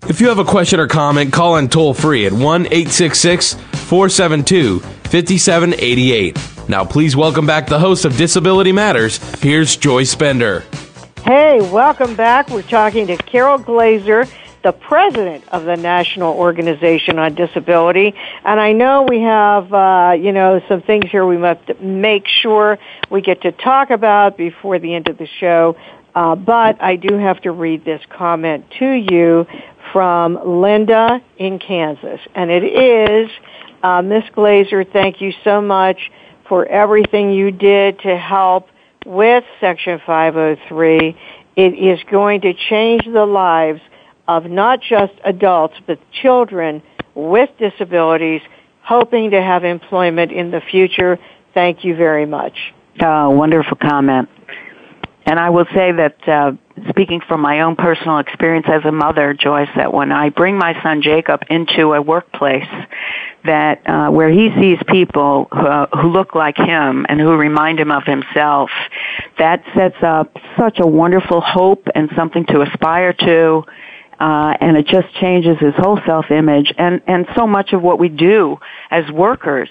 [0.07, 4.79] If you have a question or comment, call in toll free at 1 866 472
[4.79, 6.37] 5788.
[6.67, 9.17] Now, please welcome back the host of Disability Matters.
[9.41, 10.63] Here's Joyce Bender.
[11.23, 12.49] Hey, welcome back.
[12.49, 14.31] We're talking to Carol Glazer,
[14.65, 18.15] the president of the National Organization on Disability.
[18.43, 22.79] And I know we have, uh, you know, some things here we must make sure
[23.11, 25.77] we get to talk about before the end of the show.
[26.15, 29.45] Uh, but I do have to read this comment to you
[29.93, 32.19] from Linda in Kansas.
[32.33, 33.29] And it is,
[33.83, 36.09] uh, Miss Glazer, thank you so much
[36.49, 38.69] for everything you did to help
[39.05, 41.15] with Section 503,
[41.55, 43.79] it is going to change the lives
[44.27, 46.81] of not just adults, but children
[47.13, 48.41] with disabilities
[48.81, 51.17] hoping to have employment in the future.
[51.53, 52.53] Thank you very much.
[53.01, 54.29] Oh, wonderful comment.
[55.25, 56.51] And I will say that, uh,
[56.89, 60.79] speaking from my own personal experience as a mother, Joyce, that when I bring my
[60.83, 62.69] son Jacob into a workplace
[63.43, 67.79] that uh, where he sees people who, uh, who look like him and who remind
[67.79, 68.69] him of himself,
[69.39, 73.63] that sets up such a wonderful hope and something to aspire to.
[74.19, 78.07] Uh, and it just changes his whole self-image and, and so much of what we
[78.07, 78.57] do
[78.89, 79.69] as workers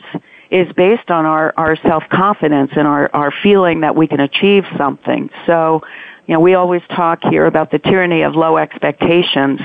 [0.51, 5.31] is based on our, our self-confidence and our, our feeling that we can achieve something.
[5.47, 5.81] So,
[6.27, 9.61] you know, we always talk here about the tyranny of low expectations,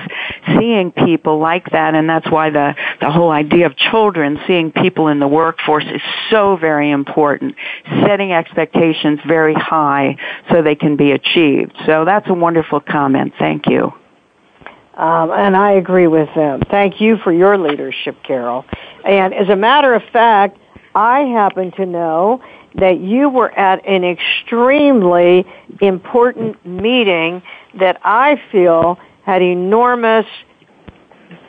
[0.57, 5.07] seeing people like that, and that's why the, the whole idea of children, seeing people
[5.07, 7.55] in the workforce is so very important.
[8.05, 10.17] Setting expectations very high
[10.51, 11.73] so they can be achieved.
[11.85, 13.33] So that's a wonderful comment.
[13.37, 13.93] Thank you.
[14.99, 16.62] Um, and I agree with them.
[16.69, 18.65] Thank you for your leadership, Carol.
[19.05, 20.57] And as a matter of fact,
[20.93, 22.43] I happen to know
[22.75, 25.45] that you were at an extremely
[25.79, 27.41] important meeting
[27.79, 30.25] that I feel had enormous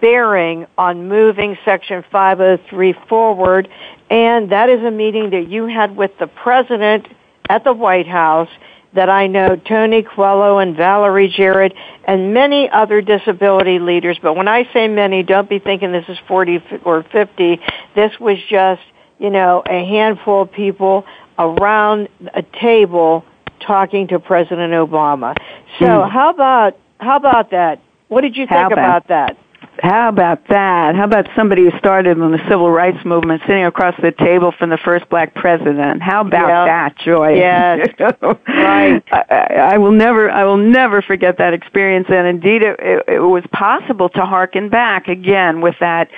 [0.00, 3.68] bearing on moving Section 503 forward,
[4.10, 7.08] and that is a meeting that you had with the President
[7.48, 8.48] at the White House
[8.94, 11.72] that I know Tony Coelho and Valerie Jarrett
[12.04, 14.18] and many other disability leaders.
[14.20, 17.60] But when I say many, don't be thinking this is 40 or 50.
[17.94, 18.82] This was just,
[19.18, 21.04] you know, a handful of people
[21.38, 23.24] around a table
[23.60, 25.36] talking to President Obama.
[25.78, 26.10] So mm.
[26.10, 27.80] how about how about that?
[28.08, 29.36] What did you think about, about that?
[29.82, 30.94] How about that?
[30.94, 34.70] How about somebody who started in the civil rights movement sitting across the table from
[34.70, 36.02] the first black president?
[36.02, 36.64] How about yeah.
[36.66, 37.34] that, Joy?
[37.34, 37.88] Yes.
[38.48, 39.02] right.
[39.10, 42.06] I, I, will never, I will never forget that experience.
[42.10, 46.10] And indeed, it, it, it was possible to harken back again with that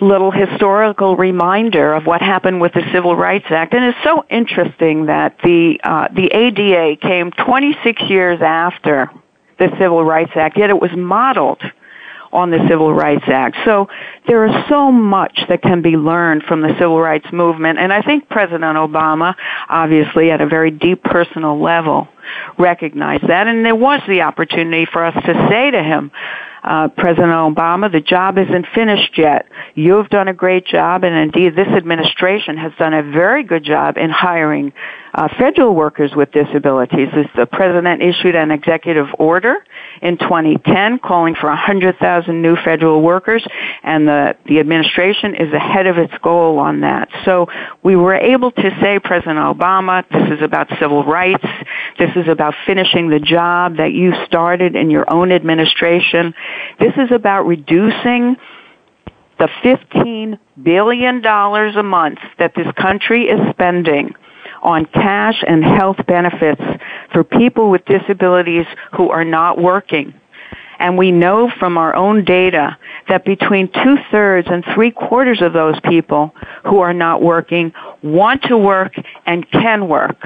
[0.00, 3.74] little historical reminder of what happened with the Civil Rights Act.
[3.74, 9.10] And it's so interesting that the uh, the ADA came 26 years after
[9.58, 11.62] the Civil Rights Act, yet it was modeled
[12.32, 13.56] on the Civil Rights Act.
[13.64, 13.88] So
[14.26, 18.02] there is so much that can be learned from the Civil Rights Movement, and I
[18.02, 19.34] think President Obama,
[19.68, 22.08] obviously at a very deep personal level,
[22.58, 26.12] recognized that, and there was the opportunity for us to say to him,
[26.62, 29.46] uh, President Obama, the job isn't finished yet.
[29.74, 33.96] You've done a great job, and indeed this administration has done a very good job
[33.96, 34.72] in hiring
[35.14, 37.08] uh, federal workers with disabilities.
[37.34, 39.64] The president issued an executive order
[40.02, 43.46] in 2010 calling for 100,000 new federal workers,
[43.82, 47.08] and the, the administration is ahead of its goal on that.
[47.24, 47.48] So
[47.82, 51.44] we were able to say, President Obama, this is about civil rights.
[51.98, 56.34] This is about finishing the job that you started in your own administration.
[56.78, 58.36] This is about reducing
[59.38, 64.14] the $15 billion a month that this country is spending
[64.62, 66.62] on cash and health benefits
[67.12, 70.14] for people with disabilities who are not working.
[70.78, 75.52] And we know from our own data that between two thirds and three quarters of
[75.52, 76.34] those people
[76.64, 78.94] who are not working want to work
[79.26, 80.16] and can work.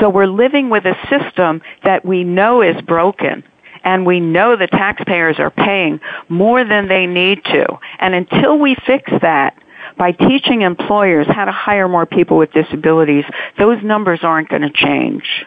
[0.00, 3.44] So we're living with a system that we know is broken
[3.84, 7.66] and we know the taxpayers are paying more than they need to.
[7.98, 9.56] And until we fix that,
[9.98, 13.24] by teaching employers how to hire more people with disabilities,
[13.58, 15.44] those numbers aren't going to change.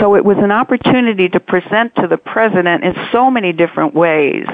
[0.00, 4.46] So it was an opportunity to present to the president in so many different ways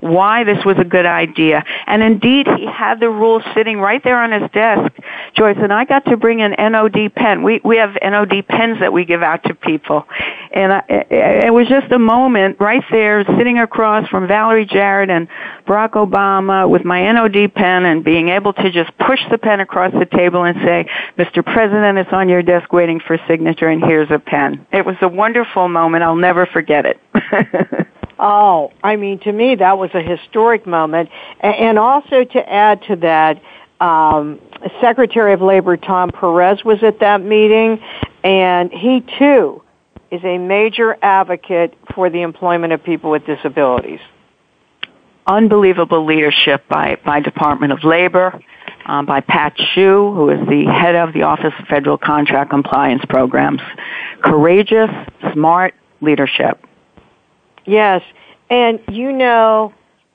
[0.00, 1.64] why this was a good idea.
[1.86, 4.92] And indeed, he had the rules sitting right there on his desk.
[5.34, 7.42] Joyce and I got to bring an NOD pen.
[7.42, 10.06] We we have NOD pens that we give out to people,
[10.52, 15.28] and I, it was just a moment right there, sitting across from Valerie Jarrett and
[15.66, 19.92] Barack Obama with my NOD pen, and being able to just push the pen across
[19.92, 20.86] the table and say,
[21.18, 21.44] "Mr.
[21.44, 25.08] President, it's on your desk waiting for signature, and here's a pen." It was a
[25.08, 26.04] wonderful moment.
[26.04, 27.00] I'll never forget it.
[28.18, 31.10] oh, I mean, to me, that was a historic moment.
[31.40, 33.40] And also to add to that,
[33.80, 34.40] um,
[34.80, 37.82] Secretary of Labor Tom Perez was at that meeting,
[38.22, 39.62] and he too
[40.10, 44.00] is a major advocate for the employment of people with disabilities.
[45.26, 48.38] Unbelievable leadership by, by Department of Labor
[48.86, 53.02] um, by Pat Shiu, who is the head of the Office of Federal Contract Compliance
[53.08, 53.60] Programs.
[54.22, 54.90] Courageous,
[55.32, 56.64] smart leadership.
[57.64, 58.02] Yes,
[58.50, 59.72] and you know,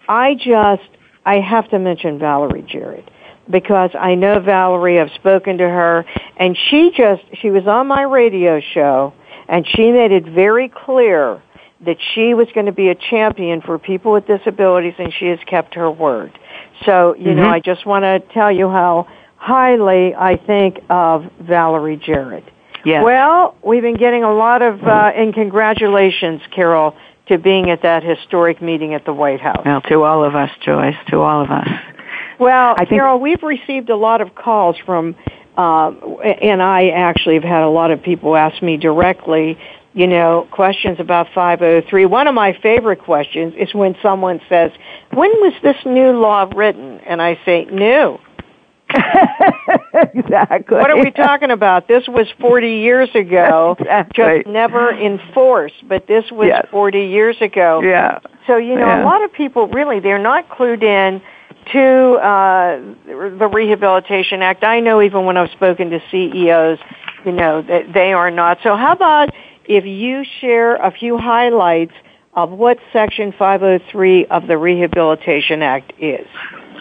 [0.08, 0.88] I just
[1.26, 3.10] I have to mention Valerie Jarrett
[3.50, 5.00] because I know Valerie.
[5.00, 6.06] I've spoken to her,
[6.38, 9.14] and she just she was on my radio show,
[9.48, 11.42] and she made it very clear
[11.86, 15.40] that she was going to be a champion for people with disabilities, and she has
[15.48, 16.38] kept her word.
[16.86, 17.38] So, you mm-hmm.
[17.38, 22.44] know, I just want to tell you how highly I think of Valerie Jarrett.
[22.86, 23.04] Yes.
[23.04, 26.96] Well, we've been getting a lot of, uh, and congratulations, Carol,
[27.28, 29.64] to being at that historic meeting at the White House.
[29.66, 31.68] Well, to all of us, Joyce, to all of us.
[32.40, 35.16] Well, I think- Carol, we've received a lot of calls from,
[35.58, 35.92] uh,
[36.42, 39.58] and I actually have had a lot of people ask me directly
[39.94, 42.06] you know, questions about 503.
[42.06, 44.72] One of my favorite questions is when someone says,
[45.14, 47.00] when was this new law written?
[47.00, 48.20] And I say, new.
[50.14, 50.78] exactly.
[50.78, 51.88] What are we talking about?
[51.88, 54.38] This was 40 years ago, exactly.
[54.38, 56.68] just never enforced, but this was yes.
[56.72, 57.82] 40 years ago.
[57.84, 58.20] Yeah.
[58.48, 59.04] So, you know, yeah.
[59.04, 61.22] a lot of people really, they're not clued in
[61.72, 64.64] to uh, the Rehabilitation Act.
[64.64, 66.80] I know even when I've spoken to CEOs,
[67.26, 68.60] you know, that they are not.
[68.64, 69.30] So how about
[69.66, 71.94] if you share a few highlights
[72.34, 76.28] of what Section 503 of the Rehabilitation Act is.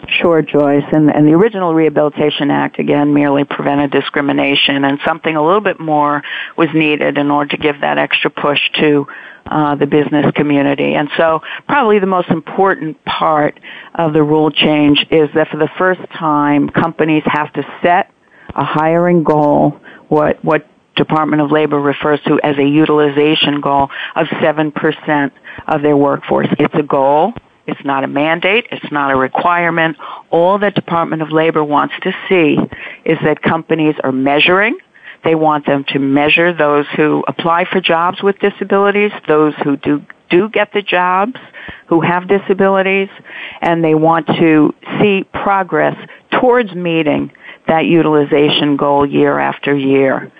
[0.07, 0.85] Sure, Joyce.
[0.91, 5.79] And, and the original Rehabilitation Act, again, merely prevented discrimination, and something a little bit
[5.79, 6.23] more
[6.57, 9.07] was needed in order to give that extra push to
[9.45, 10.95] uh, the business community.
[10.95, 13.59] And so probably the most important part
[13.95, 18.11] of the rule change is that for the first time, companies have to set
[18.55, 24.27] a hiring goal, what, what Department of Labor refers to as a utilization goal of
[24.27, 25.31] 7%
[25.67, 26.47] of their workforce.
[26.59, 27.33] It's a goal.
[27.67, 28.67] It's not a mandate.
[28.71, 29.97] It's not a requirement.
[30.29, 32.57] All that Department of Labor wants to see
[33.05, 34.77] is that companies are measuring.
[35.23, 40.05] They want them to measure those who apply for jobs with disabilities, those who do
[40.29, 41.39] do get the jobs,
[41.87, 43.09] who have disabilities,
[43.61, 45.97] and they want to see progress
[46.39, 47.31] towards meeting
[47.67, 50.31] that utilization goal year after year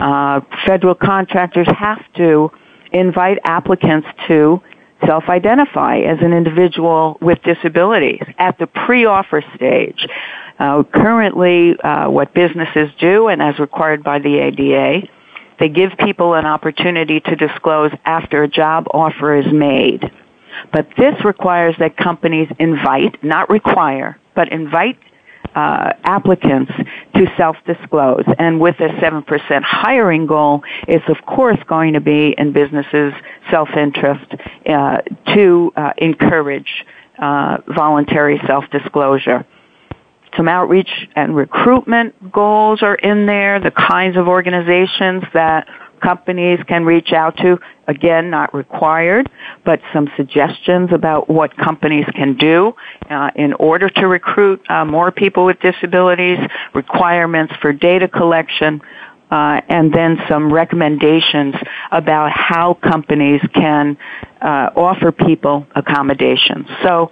[0.00, 2.50] uh, federal contractors have to
[2.92, 4.60] invite applicants to
[5.06, 10.06] self-identify as an individual with disabilities at the pre-offer stage.
[10.58, 15.08] Uh, currently, uh, what businesses do, and as required by the ADA,
[15.58, 20.10] they give people an opportunity to disclose after a job offer is made.
[20.72, 24.98] But this requires that companies invite, not require, but invite
[25.54, 26.72] uh, applicants
[27.14, 28.24] to self-disclose.
[28.38, 33.14] And with a 7% hiring goal, it's of course going to be in businesses'
[33.50, 34.34] self-interest
[34.66, 34.98] uh,
[35.34, 36.84] to uh, encourage
[37.18, 39.46] uh, voluntary self-disclosure.
[40.36, 45.68] Some outreach and recruitment goals are in there, the kinds of organizations that
[46.02, 47.58] companies can reach out to.
[47.86, 49.30] Again, not required,
[49.64, 52.74] but some suggestions about what companies can do
[53.10, 56.38] uh, in order to recruit uh, more people with disabilities,
[56.74, 58.80] requirements for data collection,
[59.30, 61.54] uh, and then some recommendations
[61.90, 63.96] about how companies can
[64.40, 66.66] uh, offer people accommodations.
[66.82, 67.10] So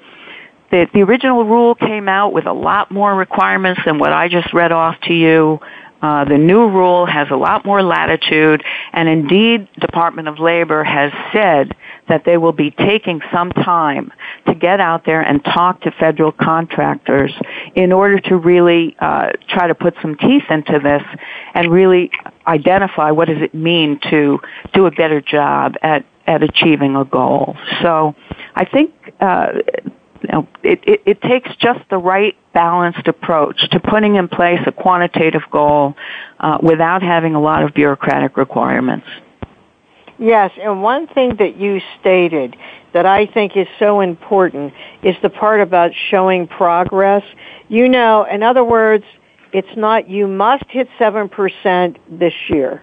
[0.72, 4.52] the, the original rule came out with a lot more requirements than what I just
[4.54, 5.60] read off to you.
[6.00, 11.12] Uh, the new rule has a lot more latitude, and indeed, Department of Labor has
[11.32, 11.76] said
[12.08, 14.10] that they will be taking some time
[14.48, 17.32] to get out there and talk to federal contractors
[17.76, 21.02] in order to really uh, try to put some teeth into this
[21.54, 22.10] and really
[22.48, 24.40] identify what does it mean to
[24.72, 27.56] do a better job at at achieving a goal.
[27.82, 28.14] So
[28.54, 29.54] I think uh,
[30.22, 34.60] you know, it, it, it takes just the right balanced approach to putting in place
[34.66, 35.94] a quantitative goal
[36.40, 39.06] uh, without having a lot of bureaucratic requirements.
[40.18, 42.56] Yes, and one thing that you stated
[42.92, 47.24] that I think is so important is the part about showing progress.
[47.68, 49.04] You know, in other words,
[49.52, 52.82] it's not you must hit 7% this year.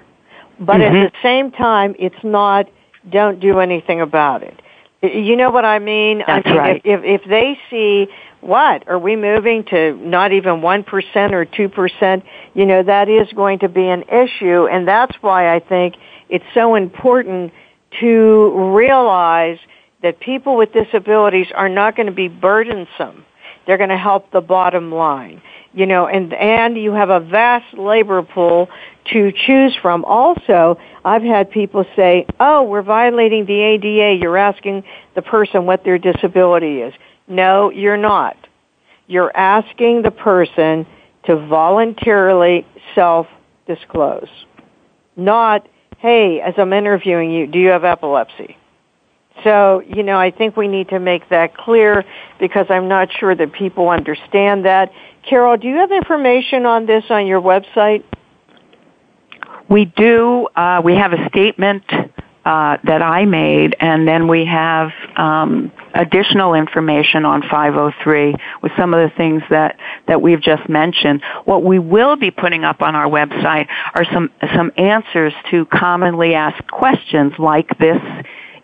[0.59, 0.95] But mm-hmm.
[0.95, 2.67] at the same time, it's not
[3.09, 4.61] don't do anything about it.
[5.01, 6.23] You know what I mean?
[6.25, 6.81] That's I mean, right.
[6.83, 8.07] if, if if they see
[8.41, 12.23] what are we moving to not even one percent or two percent,
[12.53, 15.95] you know that is going to be an issue, and that's why I think
[16.27, 17.53] it's so important
[18.01, 19.57] to realize
[20.03, 23.25] that people with disabilities are not going to be burdensome.
[23.65, 25.41] They're going to help the bottom line.
[25.79, 28.67] You know, and, and you have a vast labor pool
[29.13, 30.03] to choose from.
[30.03, 34.19] Also, I've had people say, oh, we're violating the ADA.
[34.21, 34.83] You're asking
[35.15, 36.93] the person what their disability is.
[37.29, 38.35] No, you're not.
[39.07, 40.85] You're asking the person
[41.27, 44.27] to voluntarily self-disclose.
[45.15, 45.65] Not,
[45.99, 48.57] hey, as I'm interviewing you, do you have epilepsy?
[49.45, 52.03] So, you know, I think we need to make that clear
[52.37, 54.91] because I'm not sure that people understand that.
[55.29, 58.03] Carol, do you have information on this on your website?
[59.69, 60.47] We do.
[60.55, 61.83] Uh, we have a statement
[62.45, 68.95] uh, that I made, and then we have um, additional information on 503 with some
[68.95, 69.77] of the things that,
[70.07, 71.21] that we've just mentioned.
[71.45, 76.33] What we will be putting up on our website are some some answers to commonly
[76.33, 78.01] asked questions like this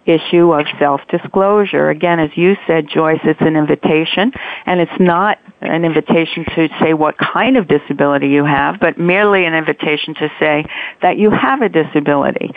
[0.06, 1.90] issue of self-disclosure.
[1.90, 4.32] Again, as you said, Joyce, it's an invitation,
[4.66, 9.46] and it's not an invitation to say what kind of disability you have, but merely
[9.46, 10.66] an invitation to say
[11.02, 12.52] that you have a disability.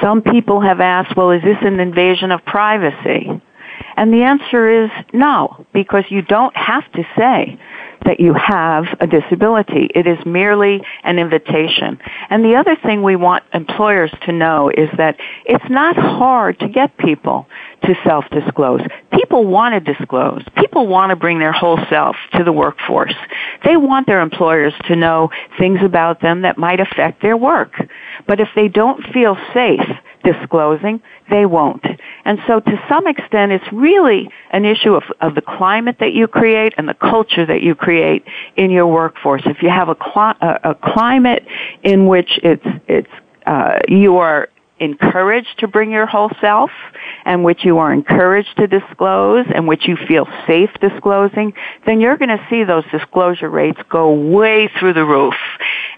[0.00, 3.28] Some people have asked, well, is this an invasion of privacy?
[3.96, 7.58] And the answer is no, because you don't have to say
[8.04, 9.88] that you have a disability.
[9.94, 11.98] It is merely an invitation.
[12.30, 16.68] And the other thing we want employers to know is that it's not hard to
[16.68, 17.46] get people
[17.84, 18.80] to self-disclose.
[19.12, 20.42] People want to disclose.
[20.56, 23.14] People want to bring their whole self to the workforce.
[23.64, 27.72] They want their employers to know things about them that might affect their work.
[28.26, 29.88] But if they don't feel safe
[30.24, 31.00] disclosing,
[31.30, 31.84] they won't.
[32.24, 36.26] And so to some extent, it's really an issue of, of the climate that you
[36.28, 38.24] create and the culture that you create
[38.56, 39.42] in your workforce.
[39.46, 41.46] If you have a, cli- a, a climate
[41.82, 43.10] in which it's, it's,
[43.46, 44.48] uh, you are
[44.82, 46.70] encouraged to bring your whole self
[47.24, 51.52] and which you are encouraged to disclose and which you feel safe disclosing,
[51.86, 55.34] then you're going to see those disclosure rates go way through the roof.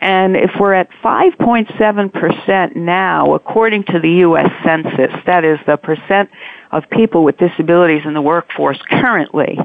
[0.01, 4.51] And if we're at 5.7% now, according to the U.S.
[4.65, 6.31] Census, that is the percent
[6.71, 9.59] of people with disabilities in the workforce currently,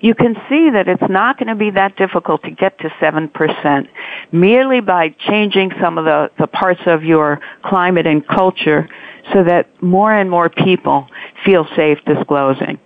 [0.00, 3.88] you can see that it's not going to be that difficult to get to 7%
[4.32, 8.88] merely by changing some of the, the parts of your climate and culture
[9.32, 11.06] so that more and more people
[11.44, 12.78] feel safe disclosing.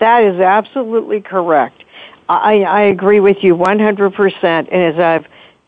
[0.00, 1.82] That is absolutely correct.
[2.28, 4.44] I, I agree with you 100%.
[4.44, 5.26] And as I've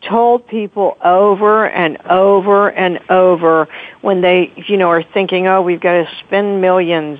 [0.08, 3.68] told people over and over and over
[4.00, 7.18] when they, you know, are thinking, oh, we've got to spend millions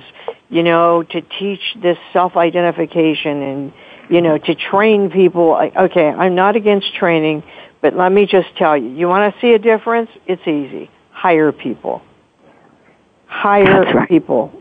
[0.51, 3.73] you know, to teach this self-identification and,
[4.09, 5.55] you know, to train people.
[5.75, 7.41] Okay, I'm not against training,
[7.81, 10.11] but let me just tell you, you want to see a difference?
[10.27, 10.91] It's easy.
[11.11, 12.01] Hire people.
[13.27, 14.09] Hire right.
[14.09, 14.51] people.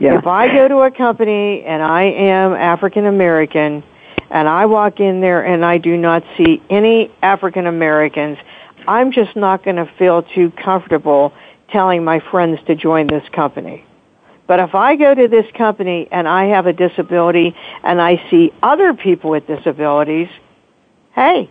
[0.00, 0.18] Yeah.
[0.18, 3.82] If I go to a company and I am African American
[4.30, 8.36] and I walk in there and I do not see any African Americans,
[8.86, 11.32] I'm just not going to feel too comfortable
[11.70, 13.84] telling my friends to join this company.
[14.48, 18.50] But if I go to this company and I have a disability and I see
[18.62, 20.28] other people with disabilities,
[21.14, 21.50] hey,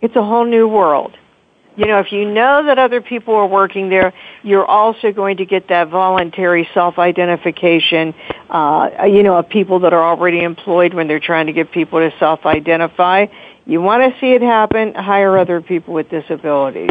[0.00, 1.16] it's a whole new world.
[1.76, 4.12] You know, if you know that other people are working there,
[4.42, 8.14] you're also going to get that voluntary self-identification,
[8.48, 12.00] uh, you know, of people that are already employed when they're trying to get people
[12.00, 13.26] to self-identify.
[13.66, 16.90] You want to see it happen, hire other people with disabilities.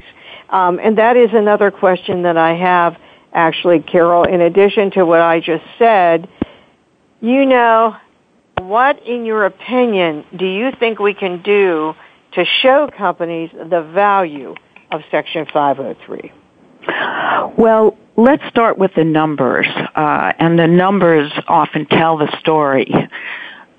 [0.50, 2.96] Um, and that is another question that I have
[3.34, 6.28] actually, Carol, in addition to what I just said,
[7.22, 7.96] you know,
[8.60, 11.94] what, in your opinion, do you think we can do
[12.34, 14.56] to show companies the value
[14.92, 16.32] of Section 503?
[17.58, 22.92] Well, let's start with the numbers, uh, and the numbers often tell the story.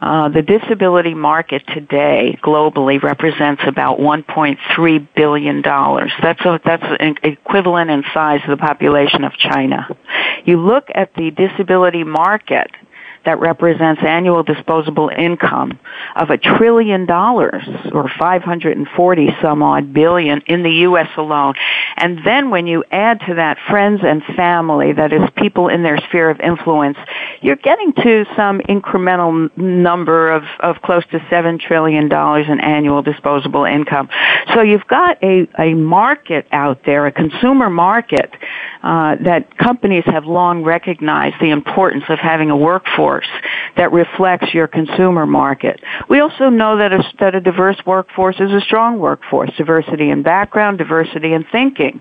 [0.00, 6.10] Uh, the disability market today globally represents about 1.3 billion dollars.
[6.22, 6.84] That's a, that's
[7.22, 9.88] equivalent in size to the population of China.
[10.46, 12.70] You look at the disability market
[13.24, 15.78] that represents annual disposable income
[16.16, 17.62] of a trillion dollars
[17.92, 21.54] or 540 some odd billion in the US alone.
[21.96, 25.98] And then when you add to that friends and family, that is people in their
[26.08, 26.96] sphere of influence,
[27.42, 33.02] you're getting to some incremental number of, of close to seven trillion dollars in annual
[33.02, 34.08] disposable income.
[34.54, 38.30] So you've got a, a market out there, a consumer market,
[38.82, 43.28] uh, that companies have long recognized the importance of having a workforce workforce
[43.76, 45.80] that reflects your consumer market.
[46.08, 50.22] We also know that a, that a diverse workforce is a strong workforce, diversity in
[50.22, 52.00] background, diversity in thinking.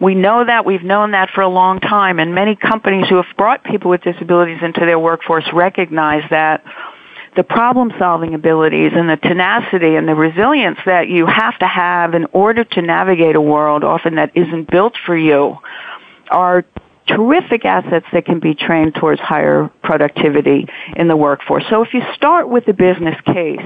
[0.00, 3.36] We know that, we've known that for a long time, and many companies who have
[3.36, 6.64] brought people with disabilities into their workforce recognize that
[7.36, 12.14] the problem solving abilities and the tenacity and the resilience that you have to have
[12.14, 15.56] in order to navigate a world often that isn't built for you
[16.30, 16.64] are
[17.08, 21.64] terrific assets that can be trained towards higher productivity in the workforce.
[21.68, 23.60] So if you start with the business case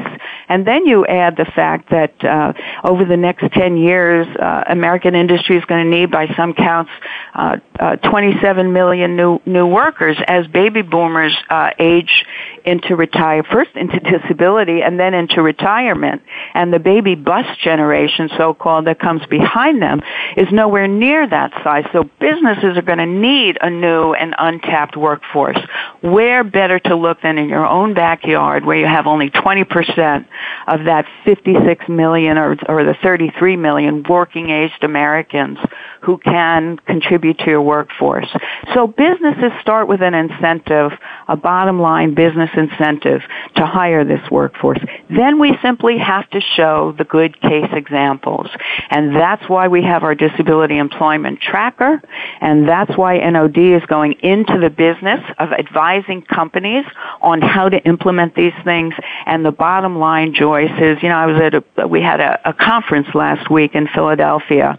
[0.49, 2.53] and then you add the fact that uh,
[2.85, 6.91] over the next 10 years, uh, American industry is going to need, by some counts,
[7.35, 12.25] uh, uh 27 million new new workers as baby boomers uh, age
[12.67, 16.23] into retire first into disability and then into retirement,
[16.55, 20.01] and the baby bust generation, so called, that comes behind them
[20.37, 21.85] is nowhere near that size.
[21.93, 25.59] So businesses are going to need a new and untapped workforce.
[26.01, 30.27] Where better to look than in your own backyard where you have only 20%
[30.67, 35.59] of that 56 million or, or the 33 million working aged Americans
[36.07, 38.29] who can contribute to your workforce.
[38.75, 40.93] So businesses start with an incentive,
[41.27, 43.23] a bottom line business incentive
[43.57, 44.79] to hire this workforce.
[45.11, 48.47] Then we simply have to show the good case examples.
[48.89, 52.01] And that's why we have our disability employment tracker,
[52.41, 56.85] and that's why NOD is going into the business of advising companies
[57.21, 58.95] on how to implement these things.
[59.27, 62.51] And the bottom line, Joyce, is, you know, I was at a, we had a,
[62.51, 64.79] a conference last week in Philadelphia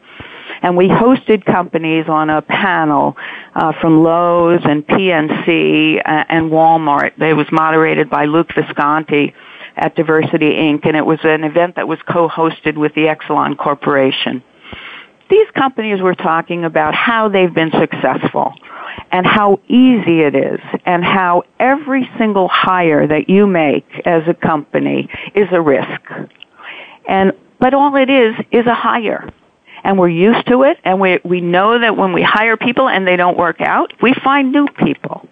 [0.62, 3.16] and we hosted companies on a panel
[3.56, 7.22] uh, from Lowe's and PNC uh, and Walmart.
[7.22, 9.34] It was moderated by Luke Visconti
[9.76, 14.43] at Diversity Inc., and it was an event that was co-hosted with the Exelon Corporation.
[15.30, 18.54] These companies were talking about how they've been successful
[19.12, 24.34] and how easy it is and how every single hire that you make as a
[24.34, 26.02] company is a risk.
[27.08, 29.30] And but all it is is a hire
[29.88, 33.08] and we're used to it and we we know that when we hire people and
[33.08, 35.28] they don't work out, we find new people.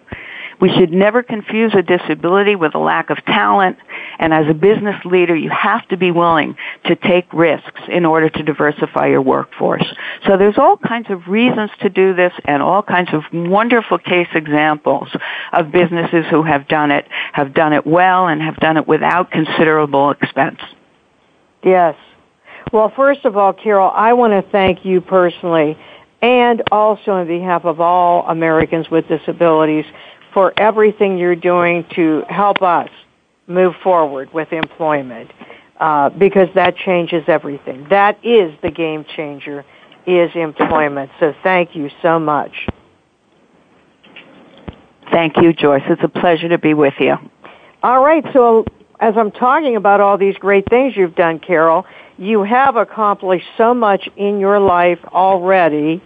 [0.58, 3.76] We should never confuse a disability with a lack of talent.
[4.18, 8.30] And as a business leader, you have to be willing to take risks in order
[8.30, 9.84] to diversify your workforce.
[10.26, 14.28] So there's all kinds of reasons to do this and all kinds of wonderful case
[14.34, 15.14] examples
[15.52, 19.30] of businesses who have done it, have done it well and have done it without
[19.30, 20.60] considerable expense.
[21.62, 21.96] Yes.
[22.72, 25.78] Well, first of all, Carol, I want to thank you personally
[26.20, 29.84] and also on behalf of all Americans with disabilities
[30.34, 32.88] for everything you're doing to help us
[33.46, 35.30] move forward with employment
[35.78, 37.86] uh, because that changes everything.
[37.90, 39.64] That is the game changer
[40.06, 41.10] is employment.
[41.20, 42.52] So thank you so much.
[45.10, 45.82] Thank you, Joyce.
[45.88, 47.14] It's a pleasure to be with you.
[47.82, 48.24] All right.
[48.32, 48.64] So
[48.98, 51.86] as I'm talking about all these great things you've done, Carol,
[52.18, 56.02] you have accomplished so much in your life already,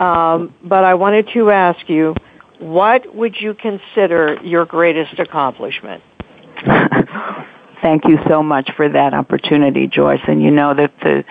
[0.00, 2.14] um, but I wanted to ask you,
[2.58, 6.02] what would you consider your greatest accomplishment?
[7.82, 10.20] Thank you so much for that opportunity, Joyce.
[10.26, 11.24] And you know that the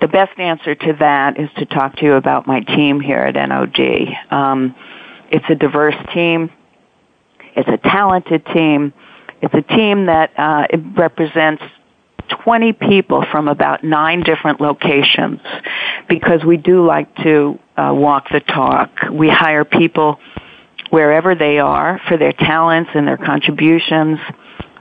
[0.00, 3.34] the best answer to that is to talk to you about my team here at
[3.34, 4.08] NOD.
[4.30, 4.74] Um,
[5.30, 6.50] it's a diverse team.
[7.54, 8.94] It's a talented team.
[9.42, 10.66] It's a team that uh,
[10.96, 11.62] represents
[12.44, 15.40] 20 people from about nine different locations
[16.08, 18.90] because we do like to uh, walk the talk.
[19.10, 20.18] We hire people
[20.90, 24.18] wherever they are for their talents and their contributions.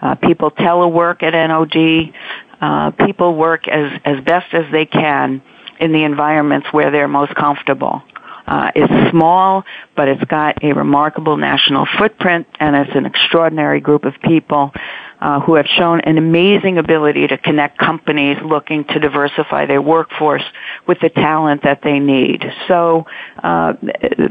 [0.02, 2.14] Uh, people telework at NOD.
[2.62, 5.42] Uh, people work as, as best as they can
[5.80, 8.02] in the environments where they're most comfortable.
[8.48, 9.64] Uh, it's small,
[9.96, 14.74] but it's got a remarkable national footprint, and it's an extraordinary group of people
[15.22, 20.44] uh, who have shown an amazing ability to connect companies looking to diversify their workforce
[20.88, 22.44] with the talent that they need.
[22.68, 23.06] So,
[23.44, 23.74] uh,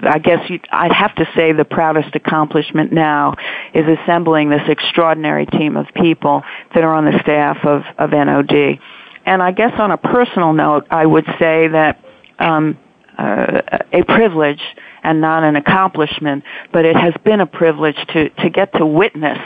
[0.03, 3.35] I guess I'd have to say the proudest accomplishment now
[3.75, 6.43] is assembling this extraordinary team of people
[6.75, 8.79] that are on the staff of, of NOD.
[9.27, 12.03] And I guess on a personal note, I would say that
[12.39, 12.79] um,
[13.19, 13.61] uh,
[13.93, 14.63] a privilege
[15.09, 19.39] and not an accomplishment, but it has been a privilege to, to get to witness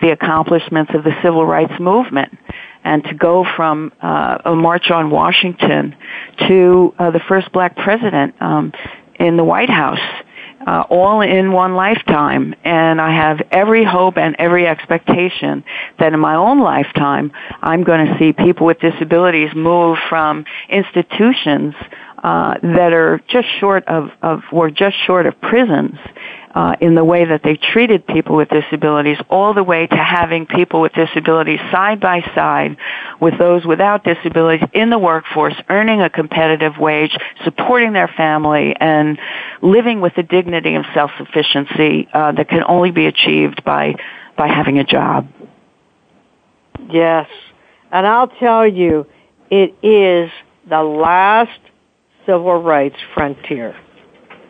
[0.00, 2.36] the accomplishments of the civil rights movement
[2.82, 5.94] and to go from uh, a march on Washington
[6.48, 8.72] to uh, the first black president um,
[9.20, 10.00] in the White House.
[10.66, 12.54] Uh, all in one lifetime.
[12.64, 15.62] And I have every hope and every expectation
[15.98, 21.74] that in my own lifetime, I'm going to see people with disabilities move from institutions
[22.24, 25.98] uh, that are just short of, of were just short of prisons
[26.54, 30.46] uh, in the way that they treated people with disabilities, all the way to having
[30.46, 32.78] people with disabilities side by side
[33.20, 37.14] with those without disabilities in the workforce, earning a competitive wage,
[37.44, 39.18] supporting their family, and
[39.60, 43.94] living with the dignity of self-sufficiency uh, that can only be achieved by
[44.34, 45.28] by having a job.
[46.90, 47.28] Yes,
[47.92, 49.06] and I'll tell you,
[49.50, 50.30] it is
[50.66, 51.60] the last
[52.26, 53.76] civil rights frontier,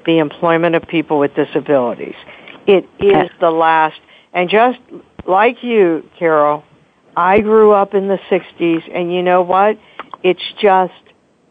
[0.07, 2.17] the employment of people with disabilities.
[2.67, 4.01] It is the last,
[4.33, 4.79] and just
[5.27, 6.65] like you, Carol,
[7.17, 9.79] I grew up in the 60s, and you know what?
[10.23, 10.93] It's just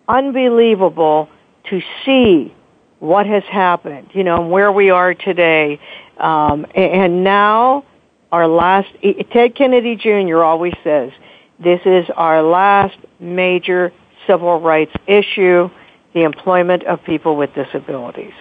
[0.07, 1.29] unbelievable
[1.69, 2.53] to see
[2.99, 5.79] what has happened, you know, and where we are today.
[6.17, 7.85] Um, and now,
[8.31, 8.89] our last,
[9.31, 10.41] Ted Kennedy Jr.
[10.41, 11.11] always says,
[11.59, 13.93] this is our last major
[14.27, 15.69] civil rights issue
[16.13, 18.33] the employment of people with disabilities.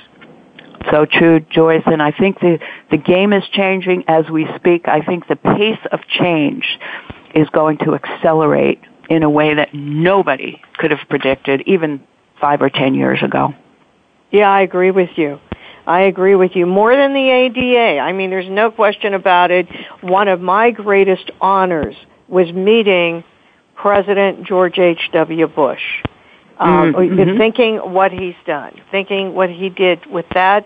[0.91, 2.59] So true, Joyce, and I think the,
[2.91, 4.89] the game is changing as we speak.
[4.89, 6.66] I think the pace of change
[7.35, 12.03] is going to accelerate in a way that nobody could have predicted even
[12.41, 13.55] five or ten years ago.
[14.31, 15.39] Yeah, I agree with you.
[15.87, 16.66] I agree with you.
[16.66, 18.01] More than the ADA.
[18.01, 19.66] I mean, there's no question about it.
[20.01, 21.97] One of my greatest honors
[22.29, 23.25] was meeting
[23.75, 25.49] President George H.W.
[25.49, 25.83] Bush.
[26.62, 27.18] Um, mm-hmm.
[27.18, 27.38] mm-hmm.
[27.38, 30.64] Thinking what he's done, thinking what he did with that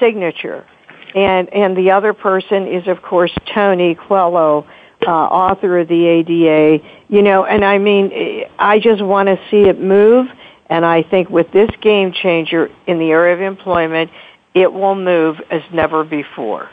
[0.00, 0.66] signature,
[1.14, 4.66] and and the other person is of course Tony Coelho,
[5.06, 6.84] uh, author of the ADA.
[7.08, 10.26] You know, and I mean, I just want to see it move,
[10.68, 14.10] and I think with this game changer in the area of employment,
[14.52, 16.70] it will move as never before.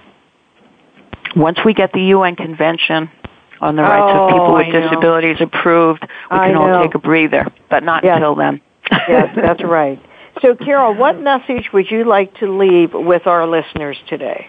[1.35, 3.11] Once we get the UN Convention
[3.63, 7.47] on the rights oh, of people with disabilities approved, we can all take a breather,
[7.69, 8.17] but not yes.
[8.17, 8.61] until then.
[9.07, 10.01] yes, that's right.
[10.41, 14.47] So, Carol, what message would you like to leave with our listeners today?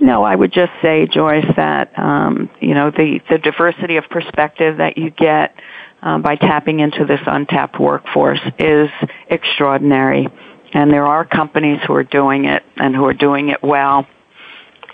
[0.00, 4.78] No, I would just say, Joyce, that um, you know the the diversity of perspective
[4.78, 5.54] that you get
[6.02, 8.88] um, by tapping into this untapped workforce is
[9.28, 10.28] extraordinary,
[10.72, 14.06] and there are companies who are doing it and who are doing it well,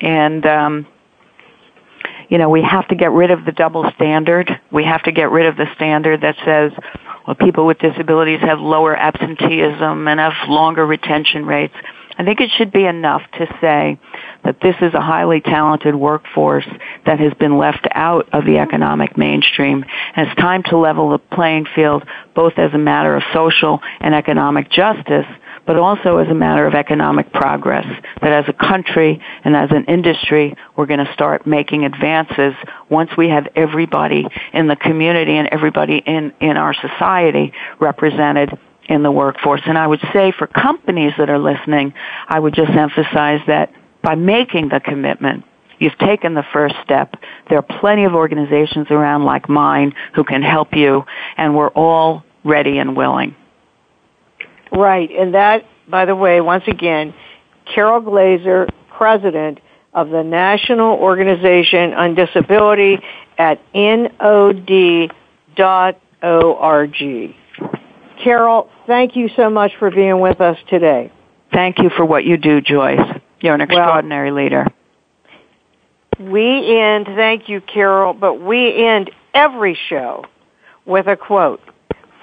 [0.01, 0.86] and um,
[2.31, 4.49] you know, we have to get rid of the double standard.
[4.70, 6.72] We have to get rid of the standard that says,
[7.26, 11.74] well, people with disabilities have lower absenteeism and have longer retention rates.
[12.16, 13.99] I think it should be enough to say
[14.45, 16.66] that this is a highly talented workforce
[17.07, 19.85] that has been left out of the economic mainstream.
[20.14, 22.05] And it's time to level the playing field
[22.35, 25.26] both as a matter of social and economic justice,
[25.71, 27.87] but also as a matter of economic progress.
[28.23, 32.55] That as a country and as an industry, we're going to start making advances
[32.89, 38.59] once we have everybody in the community and everybody in, in our society represented
[38.89, 39.61] in the workforce.
[39.64, 41.95] And I would say for companies that are listening,
[42.27, 45.45] I would just emphasize that by making the commitment,
[45.79, 47.14] You've taken the first step.
[47.49, 51.05] There are plenty of organizations around like mine who can help you,
[51.39, 53.35] and we're all ready and willing.
[54.73, 57.14] Right, and that, by the way, once again,
[57.75, 59.61] Carol Glazer, president
[59.93, 62.99] of the National Organization on Disability
[63.39, 65.14] at nod.org.
[68.23, 71.11] Carol, thank you so much for being with us today.
[71.53, 73.01] Thank you for what you do, Joyce.
[73.41, 74.66] You're an extraordinary well, leader.
[76.21, 80.25] We end, thank you, Carol, but we end every show
[80.85, 81.61] with a quote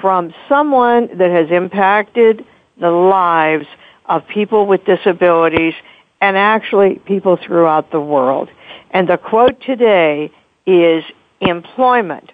[0.01, 2.45] from someone that has impacted
[2.79, 3.65] the lives
[4.05, 5.73] of people with disabilities
[6.21, 8.49] and actually people throughout the world.
[8.91, 10.31] And the quote today
[10.65, 11.03] is
[11.41, 12.31] employment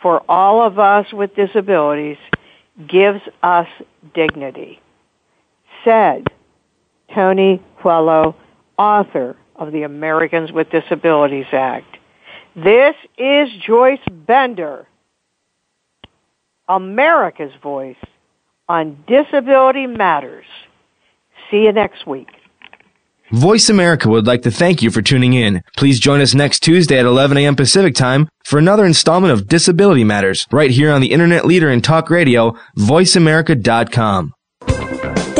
[0.00, 2.18] for all of us with disabilities
[2.88, 3.68] gives us
[4.14, 4.80] dignity.
[5.84, 6.26] Said
[7.14, 8.34] Tony Coelho,
[8.78, 11.98] author of the Americans with Disabilities Act.
[12.56, 14.86] This is Joyce Bender,
[16.72, 17.96] America's Voice
[18.68, 20.46] on Disability Matters.
[21.50, 22.28] See you next week.
[23.30, 25.62] Voice America would like to thank you for tuning in.
[25.76, 27.56] Please join us next Tuesday at 11 a.m.
[27.56, 31.80] Pacific Time for another installment of Disability Matters right here on the internet leader in
[31.82, 34.32] talk radio, voiceamerica.com.